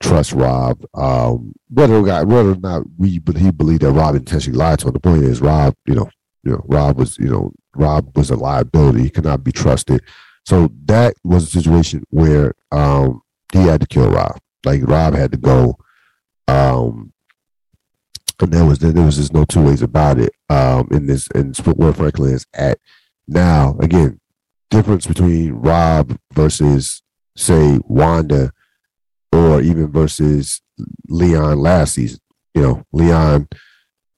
trust 0.00 0.32
Rob. 0.32 0.84
Um, 0.94 1.52
whether 1.68 2.00
whether 2.02 2.52
or 2.52 2.56
not 2.56 2.82
we 2.96 3.18
but 3.18 3.36
he 3.36 3.50
believed 3.50 3.82
that 3.82 3.92
Rob 3.92 4.14
intentionally 4.14 4.58
lied 4.58 4.80
to 4.80 4.88
him. 4.88 4.92
The 4.92 5.00
point 5.00 5.24
is 5.24 5.40
Rob, 5.40 5.74
you 5.86 5.94
know, 5.94 6.10
you 6.42 6.52
know, 6.52 6.62
Rob 6.66 6.98
was, 6.98 7.18
you 7.18 7.28
know, 7.28 7.52
Rob 7.74 8.16
was 8.16 8.30
a 8.30 8.36
liability. 8.36 9.02
He 9.02 9.10
could 9.10 9.24
not 9.24 9.44
be 9.44 9.52
trusted. 9.52 10.02
So 10.44 10.70
that 10.86 11.14
was 11.24 11.44
a 11.44 11.60
situation 11.60 12.04
where 12.10 12.54
um, 12.72 13.22
he 13.52 13.58
had 13.60 13.80
to 13.80 13.86
kill 13.86 14.10
Rob. 14.10 14.38
Like 14.64 14.82
Rob 14.86 15.14
had 15.14 15.32
to 15.32 15.38
go. 15.38 15.76
Um, 16.48 17.12
and 18.40 18.52
there 18.52 18.64
was 18.64 18.78
there 18.78 19.04
was 19.04 19.16
just 19.16 19.32
no 19.32 19.44
two 19.44 19.62
ways 19.62 19.82
about 19.82 20.18
it. 20.18 20.32
Um, 20.48 20.88
in 20.90 21.06
this 21.06 21.26
in 21.34 21.52
where 21.76 21.92
Franklin 21.92 22.34
is 22.34 22.46
at 22.54 22.78
now. 23.26 23.76
Again, 23.80 24.20
difference 24.70 25.06
between 25.06 25.52
Rob 25.52 26.16
versus 26.32 27.02
say 27.36 27.78
Wanda, 27.84 28.52
or 29.32 29.60
even 29.60 29.90
versus 29.90 30.62
Leon 31.08 31.58
last 31.58 31.94
season. 31.94 32.20
You 32.54 32.62
know, 32.62 32.82
Leon, 32.92 33.48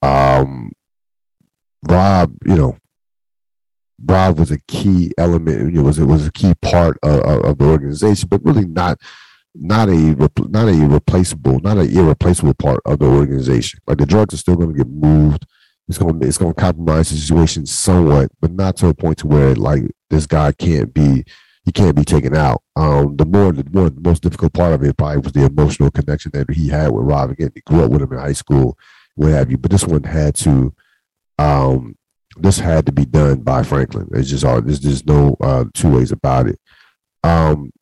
um, 0.02 0.72
Rob. 1.88 2.34
You 2.44 2.56
know, 2.56 2.78
Rob 4.04 4.38
was 4.38 4.50
a 4.50 4.60
key 4.68 5.12
element. 5.18 5.74
It 5.74 5.82
was 5.82 5.98
it 5.98 6.04
was 6.04 6.26
a 6.26 6.32
key 6.32 6.54
part 6.60 6.98
of, 7.02 7.20
of 7.20 7.58
the 7.58 7.64
organization, 7.64 8.28
but 8.28 8.44
really 8.44 8.66
not 8.66 8.98
not 9.54 9.88
a 9.88 10.30
not 10.48 10.68
a 10.68 10.86
replaceable, 10.86 11.60
not 11.60 11.78
an 11.78 11.90
irreplaceable 11.90 12.54
part 12.54 12.80
of 12.84 12.98
the 12.98 13.06
organization. 13.06 13.80
Like 13.86 13.98
the 13.98 14.06
drugs 14.06 14.34
are 14.34 14.38
still 14.38 14.56
going 14.56 14.72
to 14.72 14.78
get 14.78 14.88
moved. 14.88 15.46
It's 15.88 15.98
going 15.98 16.20
to 16.20 16.26
it's 16.26 16.38
going 16.38 16.54
to 16.54 16.60
compromise 16.60 17.10
the 17.10 17.16
situation 17.16 17.66
somewhat, 17.66 18.30
but 18.40 18.52
not 18.52 18.76
to 18.78 18.88
a 18.88 18.94
point 18.94 19.18
to 19.18 19.26
where 19.26 19.54
like 19.54 19.82
this 20.08 20.26
guy 20.26 20.52
can't 20.52 20.94
be 20.94 21.24
he 21.64 21.72
can't 21.72 21.96
be 21.96 22.04
taken 22.04 22.34
out. 22.34 22.62
Um, 22.76 23.16
the 23.16 23.24
more 23.24 23.52
the 23.52 23.68
more 23.72 23.90
the 23.90 24.00
most 24.00 24.22
difficult 24.22 24.52
part 24.52 24.72
of 24.72 24.84
it 24.84 24.96
probably 24.96 25.18
was 25.18 25.32
the 25.32 25.44
emotional 25.44 25.90
connection 25.90 26.30
that 26.32 26.50
he 26.50 26.68
had 26.68 26.92
with 26.92 27.04
Rob. 27.04 27.30
Again, 27.30 27.50
he 27.54 27.60
grew 27.62 27.84
up 27.84 27.90
with 27.90 28.02
him 28.02 28.12
in 28.12 28.18
high 28.18 28.32
school, 28.32 28.78
what 29.16 29.30
have 29.30 29.50
you. 29.50 29.58
But 29.58 29.70
this 29.70 29.84
one 29.84 30.04
had 30.04 30.34
to 30.36 30.72
um, 31.38 31.96
this 32.36 32.58
had 32.58 32.86
to 32.86 32.92
be 32.92 33.04
done 33.04 33.40
by 33.40 33.62
Franklin. 33.62 34.08
It's 34.12 34.30
just 34.30 34.44
all 34.44 34.62
there's 34.62 34.80
just 34.80 35.06
no 35.06 35.36
uh, 35.40 35.64
two 35.74 35.90
ways 35.90 36.12
about 36.12 36.46
it. 36.46 36.58
Um, 37.24 37.72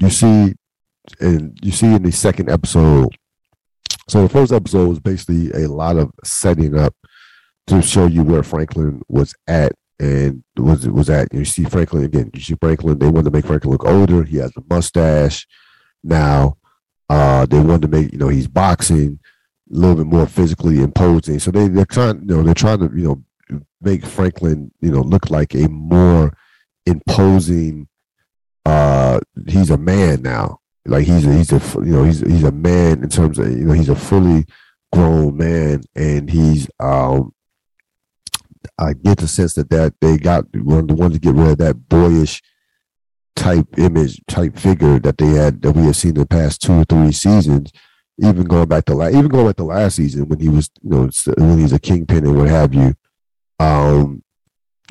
you 0.00 0.10
see, 0.10 0.54
and 1.20 1.58
you 1.62 1.72
see 1.72 1.94
in 1.94 2.02
the 2.02 2.12
second 2.12 2.50
episode. 2.50 3.16
So 4.08 4.22
the 4.22 4.28
first 4.28 4.52
episode 4.52 4.88
was 4.88 5.00
basically 5.00 5.50
a 5.52 5.68
lot 5.68 5.96
of 5.96 6.12
setting 6.24 6.78
up 6.78 6.94
to 7.66 7.82
show 7.82 8.06
you 8.06 8.22
where 8.22 8.42
Franklin 8.42 9.02
was 9.08 9.34
at 9.48 9.72
and 9.98 10.44
was 10.56 10.88
was 10.88 11.10
at. 11.10 11.32
You 11.32 11.44
see 11.44 11.64
Franklin 11.64 12.04
again. 12.04 12.30
You 12.34 12.40
see 12.40 12.56
Franklin. 12.60 12.98
They 12.98 13.08
wanted 13.08 13.24
to 13.24 13.30
make 13.30 13.46
Franklin 13.46 13.72
look 13.72 13.84
older. 13.84 14.22
He 14.22 14.36
has 14.36 14.52
a 14.56 14.62
mustache 14.68 15.46
now. 16.04 16.58
Uh, 17.08 17.46
they 17.46 17.60
wanted 17.60 17.82
to 17.82 17.88
make 17.88 18.12
you 18.12 18.18
know 18.18 18.28
he's 18.28 18.48
boxing 18.48 19.18
a 19.72 19.74
little 19.74 19.96
bit 19.96 20.06
more 20.06 20.26
physically 20.26 20.80
imposing. 20.80 21.38
So 21.40 21.50
they 21.50 21.68
they're 21.68 21.84
trying 21.84 22.20
you 22.20 22.36
know 22.36 22.42
they're 22.42 22.54
trying 22.54 22.80
to 22.80 22.96
you 22.96 23.04
know 23.04 23.22
make 23.80 24.04
Franklin, 24.04 24.72
you 24.80 24.90
know, 24.90 25.00
look 25.00 25.30
like 25.30 25.54
a 25.54 25.68
more 25.68 26.36
imposing. 26.84 27.88
Uh, 28.64 29.20
he's 29.46 29.70
a 29.70 29.78
man 29.78 30.22
now. 30.22 30.58
Like 30.86 31.06
he's 31.06 31.26
a, 31.26 31.32
he's 31.32 31.52
a 31.52 31.60
you 31.76 31.92
know 31.92 32.04
he's 32.04 32.20
he's 32.20 32.44
a 32.44 32.52
man 32.52 33.02
in 33.02 33.08
terms 33.08 33.38
of 33.38 33.48
you 33.48 33.64
know 33.64 33.72
he's 33.72 33.88
a 33.88 33.96
fully 33.96 34.44
grown 34.92 35.36
man, 35.36 35.82
and 35.94 36.30
he's 36.30 36.68
um. 36.80 37.32
I 38.78 38.94
get 38.94 39.18
the 39.18 39.28
sense 39.28 39.54
that 39.54 39.70
that 39.70 39.94
they 40.00 40.18
got 40.18 40.44
one 40.56 40.88
to 40.88 41.18
get 41.18 41.34
rid 41.34 41.52
of 41.52 41.58
that 41.58 41.88
boyish 41.88 42.42
type 43.36 43.78
image 43.78 44.20
type 44.26 44.58
figure 44.58 44.98
that 44.98 45.18
they 45.18 45.28
had 45.28 45.62
that 45.62 45.72
we 45.72 45.84
have 45.84 45.96
seen 45.96 46.14
the 46.14 46.26
past 46.26 46.62
two 46.62 46.72
or 46.72 46.84
three 46.84 47.12
seasons 47.12 47.70
even 48.18 48.44
going 48.44 48.66
back 48.66 48.84
to 48.86 48.94
last, 48.94 49.14
even 49.14 49.28
going 49.28 49.46
back 49.46 49.56
to 49.56 49.64
last 49.64 49.96
season 49.96 50.26
when 50.26 50.40
he 50.40 50.48
was, 50.48 50.70
you 50.82 50.90
know, 50.90 51.10
when 51.36 51.58
he's 51.58 51.72
a 51.72 51.78
kingpin 51.78 52.26
and 52.26 52.36
what 52.36 52.48
have 52.48 52.74
you 52.74 52.94
um, 53.58 54.22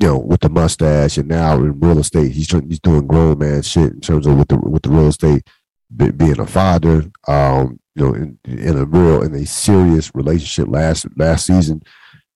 you 0.00 0.06
know, 0.06 0.18
with 0.18 0.40
the 0.40 0.48
mustache, 0.48 1.16
and 1.16 1.28
now 1.28 1.56
in 1.56 1.78
real 1.80 1.98
estate, 1.98 2.32
he's 2.32 2.50
he's 2.50 2.80
doing 2.80 3.06
grown 3.06 3.38
man 3.38 3.62
shit 3.62 3.92
in 3.92 4.00
terms 4.00 4.26
of 4.26 4.36
with 4.36 4.48
the 4.48 4.58
with 4.58 4.82
the 4.82 4.90
real 4.90 5.08
estate, 5.08 5.46
being 5.94 6.40
a 6.40 6.46
father. 6.46 7.10
Um, 7.28 7.80
you 7.94 8.04
know, 8.04 8.14
in, 8.14 8.38
in 8.44 8.76
a 8.76 8.84
real 8.84 9.22
in 9.22 9.34
a 9.34 9.46
serious 9.46 10.14
relationship 10.14 10.68
last 10.68 11.06
last 11.16 11.46
season, 11.46 11.82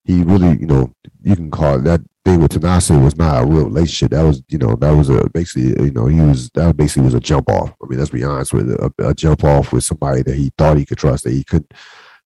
he 0.05 0.23
really, 0.23 0.59
you 0.59 0.67
know, 0.67 0.93
you 1.23 1.37
can 1.37 1.51
call 1.51 1.79
it 1.79 1.85
that 1.85 2.01
thing 2.25 2.41
with 2.41 2.53
Tanasi 2.53 3.03
was 3.03 3.17
not 3.17 3.43
a 3.43 3.47
real 3.47 3.67
relationship. 3.67 4.11
That 4.11 4.23
was, 4.23 4.43
you 4.49 4.59
know, 4.59 4.75
that 4.77 4.91
was 4.91 5.09
a 5.09 5.29
basically, 5.31 5.85
you 5.85 5.93
know, 5.93 6.07
he 6.07 6.21
was 6.21 6.51
that 6.51 6.77
basically 6.77 7.05
was 7.05 7.15
a 7.15 7.21
jump 7.21 7.51
off. 7.51 7.75
I 7.83 7.87
mean, 7.87 7.99
let's 7.99 8.11
be 8.11 8.25
honest 8.25 8.53
with 8.53 8.71
it, 8.71 8.81
a, 8.81 9.09
a 9.09 9.15
jump 9.15 9.45
off 9.45 9.73
with 9.73 9.85
somebody 9.85 10.23
that 10.23 10.37
he 10.37 10.51
thought 10.57 10.79
he 10.79 10.87
could 10.87 10.99
trust, 10.99 11.25
that 11.25 11.33
he 11.33 11.45
could, 11.45 11.67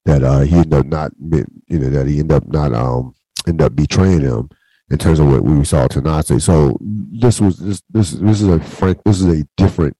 that 0.04 0.22
uh 0.22 0.40
he 0.40 0.56
ended 0.56 0.74
up 0.74 0.86
not, 0.86 1.12
you 1.20 1.78
know, 1.78 1.90
that 1.90 2.06
he 2.06 2.20
ended 2.20 2.36
up 2.36 2.46
not 2.46 2.72
um 2.72 3.14
end 3.46 3.60
up 3.62 3.74
betraying 3.74 4.20
him 4.20 4.48
in 4.90 4.98
terms 4.98 5.18
of 5.18 5.26
what 5.26 5.42
we 5.42 5.64
saw 5.64 5.86
tonight. 5.86 6.26
So 6.26 6.76
this 6.80 7.40
was 7.40 7.58
this 7.58 7.82
this 7.90 8.12
this 8.12 8.40
is 8.42 8.48
a 8.48 8.60
Frank 8.60 9.02
this 9.04 9.20
is 9.20 9.40
a 9.40 9.44
different 9.56 9.96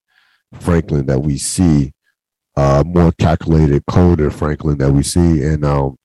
Franklin 0.61 1.06
that 1.06 1.20
we 1.20 1.38
see, 1.38 1.92
uh, 2.56 2.82
more 2.87 3.12
calculated, 3.12 3.84
colder 3.87 4.30
Franklin 4.30 4.78
that 4.78 4.92
we 4.92 5.02
see, 5.02 5.42
and 5.42 5.64
um, 5.64 5.96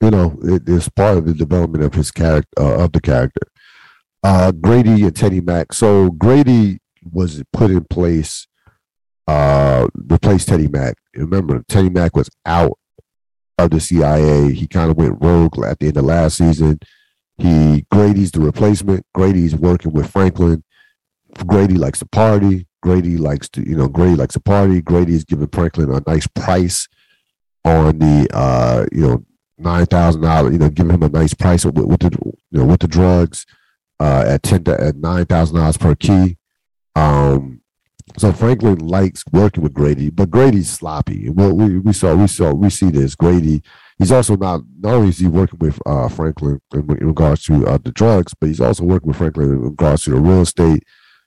you 0.00 0.10
know, 0.10 0.38
it 0.42 0.68
is 0.68 0.88
part 0.88 1.18
of 1.18 1.26
the 1.26 1.34
development 1.34 1.84
of 1.84 1.94
his 1.94 2.10
character 2.10 2.48
uh, 2.58 2.84
of 2.84 2.92
the 2.92 3.00
character. 3.00 3.42
Uh, 4.22 4.52
Grady 4.52 5.04
and 5.04 5.14
Teddy 5.14 5.40
Mac. 5.40 5.72
So 5.72 6.10
Grady 6.10 6.78
was 7.10 7.42
put 7.52 7.70
in 7.70 7.84
place, 7.84 8.46
uh, 9.26 9.86
replaced 9.94 10.48
Teddy 10.48 10.68
Mac. 10.68 10.96
Remember, 11.14 11.62
Teddy 11.68 11.90
Mac 11.90 12.16
was 12.16 12.28
out 12.44 12.78
of 13.58 13.70
the 13.70 13.80
CIA. 13.80 14.52
He 14.52 14.66
kind 14.66 14.90
of 14.90 14.96
went 14.96 15.22
rogue 15.22 15.58
at 15.64 15.78
the 15.78 15.88
end 15.88 15.96
of 15.96 16.04
last 16.04 16.38
season. 16.38 16.78
He 17.38 17.86
Grady's 17.90 18.30
the 18.30 18.40
replacement. 18.40 19.06
Grady's 19.14 19.54
working 19.54 19.92
with 19.92 20.10
Franklin. 20.10 20.62
Grady 21.44 21.74
likes 21.74 21.98
to 22.00 22.06
party. 22.06 22.66
Grady 22.82 23.16
likes 23.16 23.48
to, 23.50 23.68
you 23.68 23.76
know, 23.76 23.88
Grady 23.88 24.16
likes 24.16 24.34
to 24.34 24.40
party. 24.40 24.80
Grady's 24.80 25.24
giving 25.24 25.48
Franklin 25.48 25.90
a 25.90 26.02
nice 26.06 26.26
price 26.28 26.88
on 27.64 27.98
the, 27.98 28.28
uh, 28.32 28.86
you 28.92 29.02
know, 29.02 29.24
nine 29.58 29.86
thousand 29.86 30.22
dollars. 30.22 30.52
You 30.52 30.58
know, 30.58 30.70
giving 30.70 30.94
him 30.94 31.02
a 31.02 31.08
nice 31.08 31.34
price 31.34 31.64
with, 31.64 31.76
with 31.76 32.00
the, 32.00 32.10
you 32.50 32.58
know, 32.58 32.66
with 32.66 32.80
the 32.80 32.88
drugs 32.88 33.44
uh, 33.98 34.24
at 34.26 34.42
ten 34.42 34.64
to, 34.64 34.80
at 34.80 34.96
nine 34.96 35.26
thousand 35.26 35.56
dollars 35.56 35.76
per 35.76 35.94
key. 35.94 36.36
Um, 36.94 37.60
so 38.18 38.32
Franklin 38.32 38.78
likes 38.78 39.24
working 39.32 39.62
with 39.62 39.74
Grady, 39.74 40.10
but 40.10 40.30
Grady's 40.30 40.70
sloppy. 40.70 41.28
Well, 41.28 41.54
we, 41.54 41.78
we 41.78 41.92
saw 41.92 42.14
we 42.14 42.26
saw 42.28 42.52
we 42.52 42.70
see 42.70 42.90
this. 42.90 43.14
Grady, 43.14 43.62
he's 43.98 44.12
also 44.12 44.36
not 44.36 44.62
not 44.78 44.94
only 44.94 45.08
is 45.10 45.18
he 45.18 45.26
working 45.26 45.58
with 45.58 45.78
uh, 45.84 46.08
Franklin 46.08 46.60
in, 46.72 46.80
in, 46.98 47.08
regards 47.08 47.44
to 47.44 47.66
uh, 47.66 47.78
the 47.78 47.92
drugs, 47.92 48.32
but 48.40 48.46
he's 48.46 48.60
also 48.60 48.84
working 48.84 49.08
with 49.08 49.16
Franklin 49.18 49.50
in 49.50 49.60
regards 49.60 50.04
to 50.04 50.10
the 50.10 50.20
real 50.20 50.42
estate. 50.42 50.84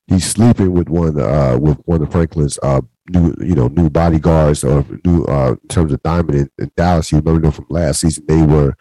He's 0.10 0.26
sleeping 0.26 0.74
with 0.74 0.90
one 0.90 1.20
uh, 1.20 1.58
with 1.60 1.78
one 1.86 2.02
of 2.02 2.12
Franklin's 2.12 2.58
uh, 2.64 2.82
new 3.10 3.36
you 3.40 3.56
know 3.56 3.68
new 3.68 3.90
bodyguards 3.90 4.64
or 4.64 4.84
new 5.06 5.24
uh, 5.26 5.56
in 5.62 5.68
terms 5.70 5.94
of 5.94 6.02
Diamond 6.02 6.36
in, 6.36 6.50
in 6.58 6.72
Dallas. 6.76 7.12
You 7.12 7.20
remember 7.20 7.52
from 7.52 7.68
last 7.70 8.02
season 8.02 8.26
they 8.28 8.42
were 8.42 8.76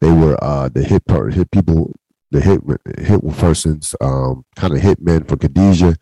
they 0.00 0.10
were 0.10 0.36
uh, 0.42 0.68
the 0.68 0.82
hit 0.82 1.06
part 1.06 1.34
hit 1.34 1.50
people 1.52 1.94
the 2.32 2.40
hit 2.40 2.60
hit 2.98 3.20
persons 3.36 3.94
um, 4.00 4.44
kind 4.56 4.74
of 4.74 4.80
hit 4.80 5.00
men 5.00 5.24
for 5.24 5.36
Khadijah 5.36 5.96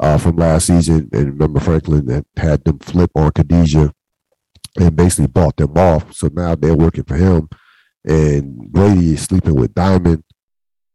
uh, 0.00 0.18
from 0.18 0.36
last 0.36 0.66
season. 0.66 1.08
And 1.12 1.28
remember, 1.28 1.60
Franklin 1.60 2.06
that 2.06 2.26
had 2.36 2.64
them 2.64 2.78
flip 2.80 3.10
on 3.14 3.30
Khadijah 3.30 3.94
and 4.78 4.96
basically 4.96 5.28
bought 5.28 5.56
them 5.56 5.76
off. 5.76 6.12
So 6.14 6.28
now 6.32 6.54
they're 6.54 6.74
working 6.74 7.04
for 7.04 7.16
him. 7.16 7.48
And 8.04 8.72
Grady 8.72 9.12
is 9.12 9.22
sleeping 9.22 9.54
with 9.54 9.74
Diamond, 9.74 10.24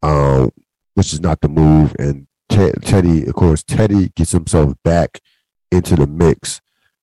um, 0.01 0.51
which 0.95 1.13
is 1.13 1.21
not 1.21 1.39
the 1.41 1.49
move. 1.49 1.95
And 1.99 2.27
Teddy, 2.81 3.25
of 3.25 3.33
course, 3.35 3.63
Teddy 3.63 4.09
gets 4.15 4.31
himself 4.31 4.73
back 4.83 5.19
into 5.71 5.95
the 5.95 6.07
mix 6.07 6.61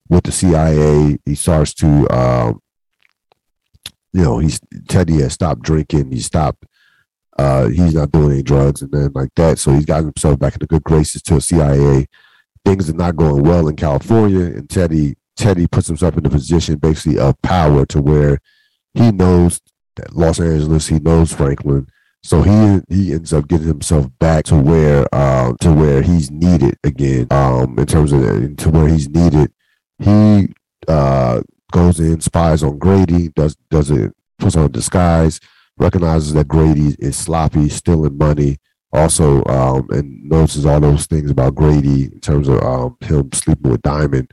with 0.08 0.24
the 0.24 0.32
CIA. 0.32 1.18
He 1.24 1.34
starts 1.34 1.74
to, 1.74 2.08
um, 2.10 2.60
you 4.12 4.22
know, 4.22 4.38
he's 4.38 4.60
Teddy 4.88 5.20
has 5.20 5.32
stopped 5.32 5.62
drinking. 5.62 6.10
He 6.12 6.20
stopped 6.20 6.64
uh, 7.38 7.68
he's 7.68 7.94
not 7.94 8.12
doing 8.12 8.32
any 8.32 8.42
drugs 8.42 8.82
and 8.82 8.92
then 8.92 9.10
like 9.14 9.30
that. 9.36 9.58
So 9.58 9.72
he's 9.72 9.86
got 9.86 10.04
himself 10.04 10.38
back 10.38 10.54
in 10.54 10.58
the 10.60 10.66
good 10.66 10.84
graces 10.84 11.22
to 11.22 11.36
a 11.36 11.40
CIA. 11.40 12.06
Things 12.64 12.90
are 12.90 12.94
not 12.94 13.16
going 13.16 13.42
well 13.42 13.68
in 13.68 13.76
California, 13.76 14.44
and 14.44 14.68
Teddy 14.68 15.16
Teddy 15.36 15.66
puts 15.66 15.88
himself 15.88 16.16
in 16.16 16.26
a 16.26 16.30
position 16.30 16.76
basically 16.76 17.18
of 17.18 17.40
power 17.42 17.86
to 17.86 18.00
where 18.00 18.38
he 18.94 19.10
knows 19.10 19.60
that 19.96 20.14
Los 20.14 20.38
Angeles, 20.38 20.88
he 20.88 20.98
knows 20.98 21.32
Franklin. 21.32 21.88
So 22.22 22.42
he 22.42 22.80
he 22.88 23.12
ends 23.12 23.32
up 23.32 23.48
getting 23.48 23.66
himself 23.66 24.06
back 24.18 24.44
to 24.44 24.56
where 24.56 25.06
uh, 25.12 25.54
to 25.60 25.72
where 25.72 26.02
he's 26.02 26.30
needed 26.30 26.76
again. 26.84 27.26
Um, 27.30 27.78
in 27.78 27.86
terms 27.86 28.12
of 28.12 28.56
to 28.56 28.70
where 28.70 28.88
he's 28.88 29.08
needed, 29.08 29.52
he 29.98 30.48
uh, 30.86 31.42
goes 31.72 31.98
in, 31.98 32.20
spies 32.20 32.62
on 32.62 32.78
Grady, 32.78 33.28
does 33.30 33.56
does 33.70 33.90
it 33.90 34.14
puts 34.38 34.56
on 34.56 34.66
a 34.66 34.68
disguise, 34.68 35.40
recognizes 35.78 36.32
that 36.34 36.48
Grady 36.48 36.94
is 36.98 37.16
sloppy, 37.16 37.68
stealing 37.68 38.16
money, 38.16 38.58
Also, 38.92 39.42
um, 39.46 39.88
and 39.90 40.22
notices 40.24 40.66
all 40.66 40.80
those 40.80 41.06
things 41.06 41.30
about 41.30 41.54
Grady 41.54 42.04
in 42.04 42.20
terms 42.20 42.48
of 42.48 42.62
um, 42.62 42.96
him 43.00 43.30
sleeping 43.32 43.70
with 43.70 43.82
Diamond, 43.82 44.30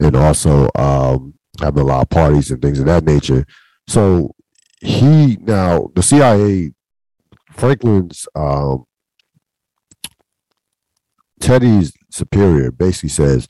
and 0.00 0.16
also 0.16 0.68
um, 0.76 1.34
having 1.60 1.82
a 1.82 1.86
lot 1.86 2.02
of 2.02 2.10
parties 2.10 2.50
and 2.50 2.62
things 2.62 2.80
of 2.80 2.86
that 2.86 3.04
nature. 3.04 3.44
So 3.86 4.34
he 4.80 5.36
now 5.40 5.90
the 5.94 6.02
CIA, 6.02 6.72
Franklin's 7.58 8.26
um, 8.34 8.84
Teddy's 11.40 11.92
superior 12.10 12.70
basically 12.70 13.08
says, 13.08 13.48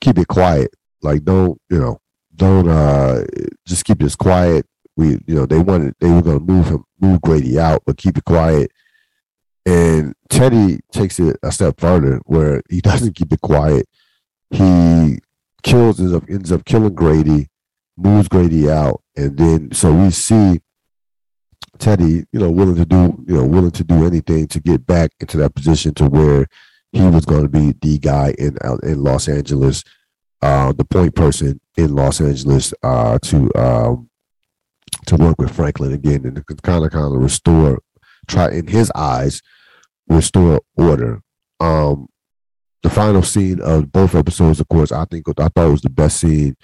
keep 0.00 0.18
it 0.18 0.28
quiet. 0.28 0.72
Like 1.02 1.24
don't 1.24 1.60
you 1.70 1.78
know 1.78 2.00
don't 2.34 2.68
uh 2.68 3.24
just 3.66 3.84
keep 3.84 4.00
this 4.00 4.16
quiet. 4.16 4.66
We 4.96 5.20
you 5.26 5.34
know 5.34 5.46
they 5.46 5.58
wanted 5.58 5.94
they 6.00 6.10
were 6.10 6.22
gonna 6.22 6.40
move 6.40 6.66
him 6.66 6.84
move 7.00 7.20
Grady 7.22 7.58
out, 7.58 7.82
but 7.86 7.96
keep 7.96 8.18
it 8.18 8.24
quiet. 8.24 8.72
And 9.64 10.14
Teddy 10.30 10.80
takes 10.92 11.20
it 11.20 11.36
a 11.42 11.52
step 11.52 11.78
further 11.78 12.20
where 12.24 12.62
he 12.68 12.80
doesn't 12.80 13.14
keep 13.14 13.32
it 13.32 13.40
quiet. 13.40 13.86
He 14.50 15.18
kills 15.62 16.00
ends 16.00 16.12
up 16.12 16.24
ends 16.28 16.50
up 16.50 16.64
killing 16.64 16.94
Grady, 16.94 17.48
moves 17.96 18.28
Grady 18.28 18.68
out, 18.68 19.02
and 19.16 19.36
then 19.36 19.72
so 19.72 19.92
we 19.92 20.10
see 20.10 20.60
Teddy, 21.78 22.24
you 22.32 22.40
know, 22.40 22.50
willing 22.50 22.76
to 22.76 22.84
do, 22.84 23.24
you 23.26 23.34
know, 23.34 23.44
willing 23.46 23.70
to 23.72 23.84
do 23.84 24.06
anything 24.06 24.46
to 24.48 24.60
get 24.60 24.86
back 24.86 25.10
into 25.20 25.36
that 25.38 25.54
position 25.54 25.94
to 25.94 26.06
where 26.06 26.46
he 26.92 27.02
was 27.02 27.24
going 27.24 27.42
to 27.42 27.48
be 27.48 27.74
the 27.82 27.98
guy 27.98 28.34
in 28.38 28.56
in 28.82 29.02
Los 29.02 29.28
Angeles, 29.28 29.84
uh, 30.42 30.72
the 30.72 30.84
point 30.84 31.14
person 31.14 31.60
in 31.76 31.94
Los 31.94 32.20
Angeles 32.20 32.72
uh, 32.82 33.18
to 33.22 33.50
um, 33.56 34.08
to 35.06 35.16
work 35.16 35.38
with 35.38 35.54
Franklin 35.54 35.92
again 35.92 36.24
and 36.24 36.36
to 36.36 36.42
kind 36.62 36.84
of 36.84 36.90
kind 36.90 37.14
of 37.14 37.22
restore, 37.22 37.80
try 38.26 38.50
in 38.50 38.66
his 38.66 38.90
eyes, 38.94 39.42
restore 40.08 40.60
order. 40.76 41.20
Um, 41.60 42.08
the 42.82 42.90
final 42.90 43.22
scene 43.22 43.60
of 43.60 43.90
both 43.90 44.14
episodes, 44.14 44.60
of 44.60 44.68
course, 44.68 44.92
I 44.92 45.04
think 45.06 45.28
I 45.28 45.48
thought 45.48 45.68
it 45.68 45.70
was 45.70 45.82
the 45.82 45.90
best 45.90 46.20
scene. 46.20 46.56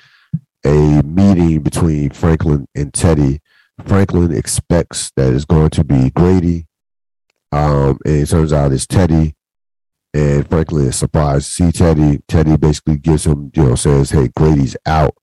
A 0.64 1.02
meeting 1.02 1.60
between 1.60 2.10
Franklin 2.10 2.66
and 2.74 2.92
Teddy. 2.94 3.40
Franklin 3.86 4.32
expects 4.32 5.10
that 5.16 5.32
it's 5.32 5.44
going 5.44 5.70
to 5.70 5.84
be 5.84 6.10
Grady, 6.10 6.66
um, 7.52 7.98
and 8.04 8.16
it 8.16 8.28
turns 8.28 8.52
out 8.52 8.72
it's 8.72 8.86
Teddy. 8.86 9.34
And 10.12 10.48
Franklin 10.48 10.86
is 10.86 10.96
surprised 10.96 11.46
to 11.46 11.52
see 11.52 11.72
Teddy. 11.72 12.20
Teddy 12.28 12.56
basically 12.56 12.98
gives 12.98 13.26
him, 13.26 13.50
you 13.54 13.64
know, 13.64 13.74
says, 13.74 14.10
"Hey, 14.10 14.28
Grady's 14.36 14.76
out. 14.86 15.16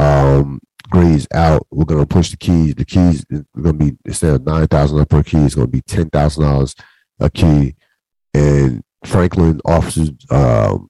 Um, 0.00 0.60
Grady's 0.90 1.28
out. 1.32 1.66
We're 1.70 1.84
gonna 1.84 2.06
push 2.06 2.30
the 2.30 2.36
keys. 2.36 2.74
The 2.74 2.84
keys 2.84 3.24
are 3.32 3.44
gonna 3.60 3.74
be 3.74 3.96
instead 4.04 4.34
of 4.34 4.44
nine 4.44 4.66
thousand 4.66 4.96
dollars 4.96 5.06
per 5.08 5.22
key, 5.22 5.44
it's 5.44 5.54
gonna 5.54 5.68
be 5.68 5.82
ten 5.82 6.10
thousand 6.10 6.42
dollars 6.42 6.74
a 7.20 7.30
key." 7.30 7.76
And 8.34 8.82
Franklin 9.04 9.60
offers 9.64 10.10
um, 10.30 10.88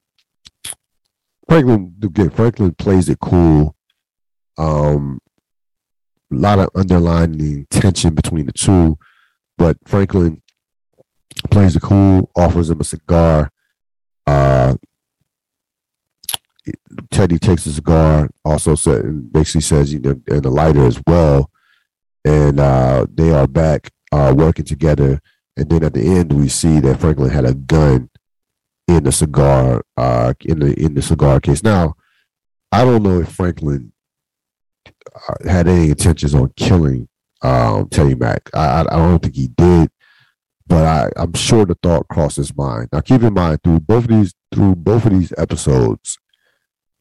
Franklin 1.49 1.95
again, 2.03 2.31
Franklin 2.31 2.75
plays 2.75 3.09
it 3.09 3.19
cool. 3.21 3.75
Um, 4.57 5.21
a 6.33 6.35
lot 6.35 6.59
of 6.59 6.69
underlying 6.75 7.67
tension 7.71 8.15
between 8.15 8.47
the 8.47 8.53
two, 8.53 8.99
but 9.59 9.77
Franklin 9.87 10.43
plays 11.51 11.77
it 11.77 11.83
cool, 11.83 12.31
offers 12.37 12.71
him 12.71 12.81
a 12.81 12.85
cigar. 12.85 13.51
Uh, 14.27 14.75
Teddy 17.11 17.39
takes 17.39 17.67
a 17.67 17.73
cigar, 17.73 18.29
also 18.45 18.75
said, 18.75 19.33
basically 19.33 19.63
says, 19.63 19.93
you 19.93 19.99
know, 20.01 20.21
and 20.29 20.43
the 20.43 20.51
lighter 20.51 20.87
as 20.87 21.01
well. 21.07 21.51
And 22.25 22.61
uh, 22.61 23.07
they 23.13 23.33
are 23.33 23.47
back 23.47 23.91
uh, 24.13 24.35
working 24.37 24.67
together 24.67 25.21
and 25.61 25.69
then 25.69 25.85
at 25.85 25.93
the 25.93 26.03
end, 26.03 26.33
we 26.33 26.49
see 26.49 26.81
that 26.81 27.01
Franklin 27.01 27.29
had 27.29 27.45
a 27.45 27.53
gun 27.53 28.09
in 28.89 29.05
the 29.05 29.13
cigar, 29.13 29.85
uh, 29.99 30.33
in 30.41 30.61
the 30.61 30.73
in 30.73 30.95
the 30.95 31.03
cigar 31.03 31.39
case. 31.39 31.63
Now, 31.63 31.97
I 32.73 32.85
don't 32.85 33.03
know 33.03 33.21
if 33.21 33.33
Franklin 33.33 33.93
had 35.47 35.69
any 35.69 35.91
intentions 35.91 36.35
on 36.35 36.53
killing 36.57 37.09
um, 37.43 37.89
Teddy 37.89 38.15
Mac. 38.15 38.51
I, 38.55 38.81
I 38.81 38.97
don't 38.97 39.21
think 39.21 39.37
he 39.37 39.49
did, 39.49 39.91
but 40.67 40.87
I, 40.87 41.11
I'm 41.17 41.35
sure 41.35 41.65
the 41.65 41.77
thought 41.83 42.09
crossed 42.09 42.37
his 42.37 42.57
mind. 42.57 42.89
Now, 42.93 43.01
keep 43.01 43.23
in 43.23 43.35
mind 43.35 43.61
through 43.63 43.81
both 43.81 44.05
of 44.05 44.11
these 44.11 44.35
through 44.53 44.77
both 44.77 45.07
of 45.07 45.13
these 45.13 45.33
episodes, 45.39 46.19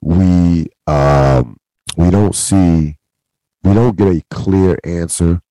we 0.02 0.68
um, 0.88 1.58
we 1.98 2.10
don't 2.10 2.36
see 2.36 2.98
we 3.64 3.74
don't 3.74 3.98
get 3.98 4.08
a 4.08 4.24
clear 4.30 4.78
answer 4.84 5.42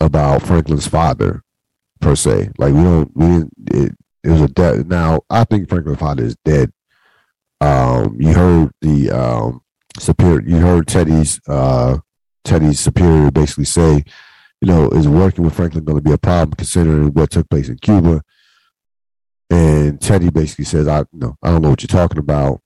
about 0.00 0.42
Franklin's 0.42 0.86
father 0.86 1.42
per 2.00 2.14
se. 2.14 2.50
Like 2.58 2.74
we 2.74 2.82
don't 2.82 3.16
we 3.16 3.26
didn't 3.26 3.52
it, 3.72 3.92
it 4.22 4.30
was 4.30 4.42
a 4.42 4.48
death. 4.48 4.86
Now 4.86 5.20
I 5.30 5.44
think 5.44 5.68
Franklin's 5.68 5.98
Father 5.98 6.24
is 6.24 6.36
dead. 6.44 6.72
Um, 7.60 8.16
you 8.20 8.32
heard 8.34 8.70
the 8.80 9.10
um 9.10 9.62
superior. 9.98 10.42
You 10.46 10.56
heard 10.56 10.86
Teddy's 10.86 11.40
uh 11.48 11.98
Teddy's 12.44 12.80
superior 12.80 13.30
basically 13.30 13.64
say, 13.64 14.04
you 14.60 14.68
know, 14.68 14.88
is 14.90 15.08
working 15.08 15.44
with 15.44 15.54
Franklin 15.54 15.84
going 15.84 15.98
to 15.98 16.02
be 16.02 16.12
a 16.12 16.18
problem 16.18 16.54
considering 16.54 17.12
what 17.12 17.30
took 17.30 17.48
place 17.50 17.68
in 17.68 17.78
Cuba? 17.78 18.22
And 19.50 20.00
Teddy 20.00 20.30
basically 20.30 20.64
says, 20.64 20.88
I 20.88 21.04
no, 21.12 21.36
I 21.42 21.50
don't 21.50 21.62
know 21.62 21.70
what 21.70 21.82
you're 21.82 21.88
talking 21.88 22.18
about. 22.18 22.60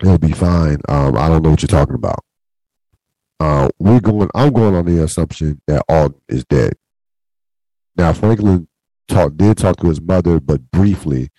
It'll 0.00 0.18
be 0.18 0.32
fine. 0.32 0.78
Um, 0.88 1.16
I 1.16 1.28
don't 1.28 1.42
know 1.42 1.50
what 1.50 1.62
you're 1.62 1.68
talking 1.68 1.94
about. 1.94 2.24
Uh, 3.38 3.68
we're 3.78 4.00
going. 4.00 4.30
I'm 4.34 4.52
going 4.52 4.74
on 4.74 4.84
the 4.84 5.02
assumption 5.02 5.60
that 5.66 5.82
Alden 5.88 6.20
is 6.28 6.44
dead. 6.44 6.74
Now 7.96 8.12
Franklin 8.12 8.68
talk, 9.08 9.36
did 9.36 9.58
talk 9.58 9.76
to 9.76 9.88
his 9.88 10.00
mother, 10.00 10.40
but 10.40 10.70
briefly. 10.70 11.30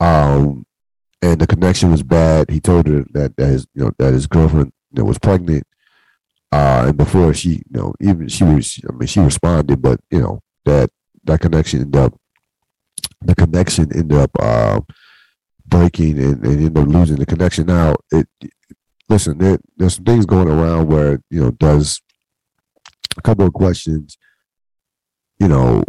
Um, 0.00 0.57
and 1.22 1.40
the 1.40 1.46
connection 1.46 1.90
was 1.90 2.02
bad. 2.02 2.50
He 2.50 2.60
told 2.60 2.86
her 2.86 3.04
that, 3.12 3.36
that 3.36 3.46
his 3.46 3.66
you 3.74 3.84
know 3.84 3.92
that 3.98 4.12
his 4.12 4.26
girlfriend 4.26 4.72
you 4.92 5.02
know, 5.02 5.06
was 5.06 5.18
pregnant. 5.18 5.64
Uh, 6.50 6.84
and 6.88 6.96
before 6.96 7.34
she, 7.34 7.50
you 7.50 7.62
know, 7.70 7.94
even 8.00 8.26
she 8.28 8.42
was, 8.44 8.80
I 8.88 8.92
mean, 8.94 9.06
she 9.06 9.20
responded, 9.20 9.82
but 9.82 10.00
you 10.10 10.20
know 10.20 10.40
that 10.64 10.90
that 11.24 11.40
connection 11.40 11.80
ended 11.80 12.00
up, 12.00 12.14
the 13.20 13.34
connection 13.34 13.90
ended 13.94 14.18
up 14.18 14.30
uh, 14.38 14.80
breaking 15.66 16.18
and, 16.18 16.44
and 16.44 16.66
ended 16.66 16.78
up 16.78 16.88
losing 16.88 17.16
the 17.16 17.26
connection. 17.26 17.66
Now, 17.66 17.96
it 18.10 18.26
listen, 19.08 19.38
there, 19.38 19.58
there's 19.76 19.96
some 19.96 20.04
things 20.04 20.24
going 20.24 20.48
around 20.48 20.88
where 20.88 21.20
you 21.30 21.40
know 21.40 21.50
does 21.50 22.00
a 23.16 23.22
couple 23.22 23.46
of 23.46 23.52
questions 23.52 24.16
you 25.38 25.48
know, 25.48 25.82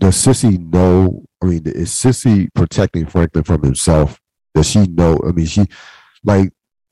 does 0.00 0.16
Cissy 0.16 0.58
know? 0.58 1.24
I 1.42 1.46
mean, 1.46 1.62
is 1.66 1.92
Cissy 1.92 2.48
protecting 2.54 3.06
Franklin 3.06 3.44
from 3.44 3.62
himself? 3.62 4.18
Does 4.54 4.68
she 4.68 4.86
know? 4.86 5.20
I 5.26 5.32
mean, 5.32 5.46
she 5.46 5.66
like 6.24 6.50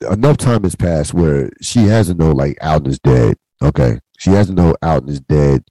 enough 0.09 0.37
time 0.37 0.63
has 0.63 0.75
passed 0.75 1.13
where 1.13 1.49
she 1.61 1.85
has 1.87 2.07
to 2.07 2.13
know 2.13 2.31
like 2.31 2.57
Alden 2.61 2.91
is 2.91 2.99
dead. 2.99 3.35
Okay, 3.61 3.99
she 4.17 4.29
has 4.31 4.47
to 4.47 4.53
know 4.53 4.75
Alden 4.81 5.09
is 5.09 5.19
dead. 5.21 5.63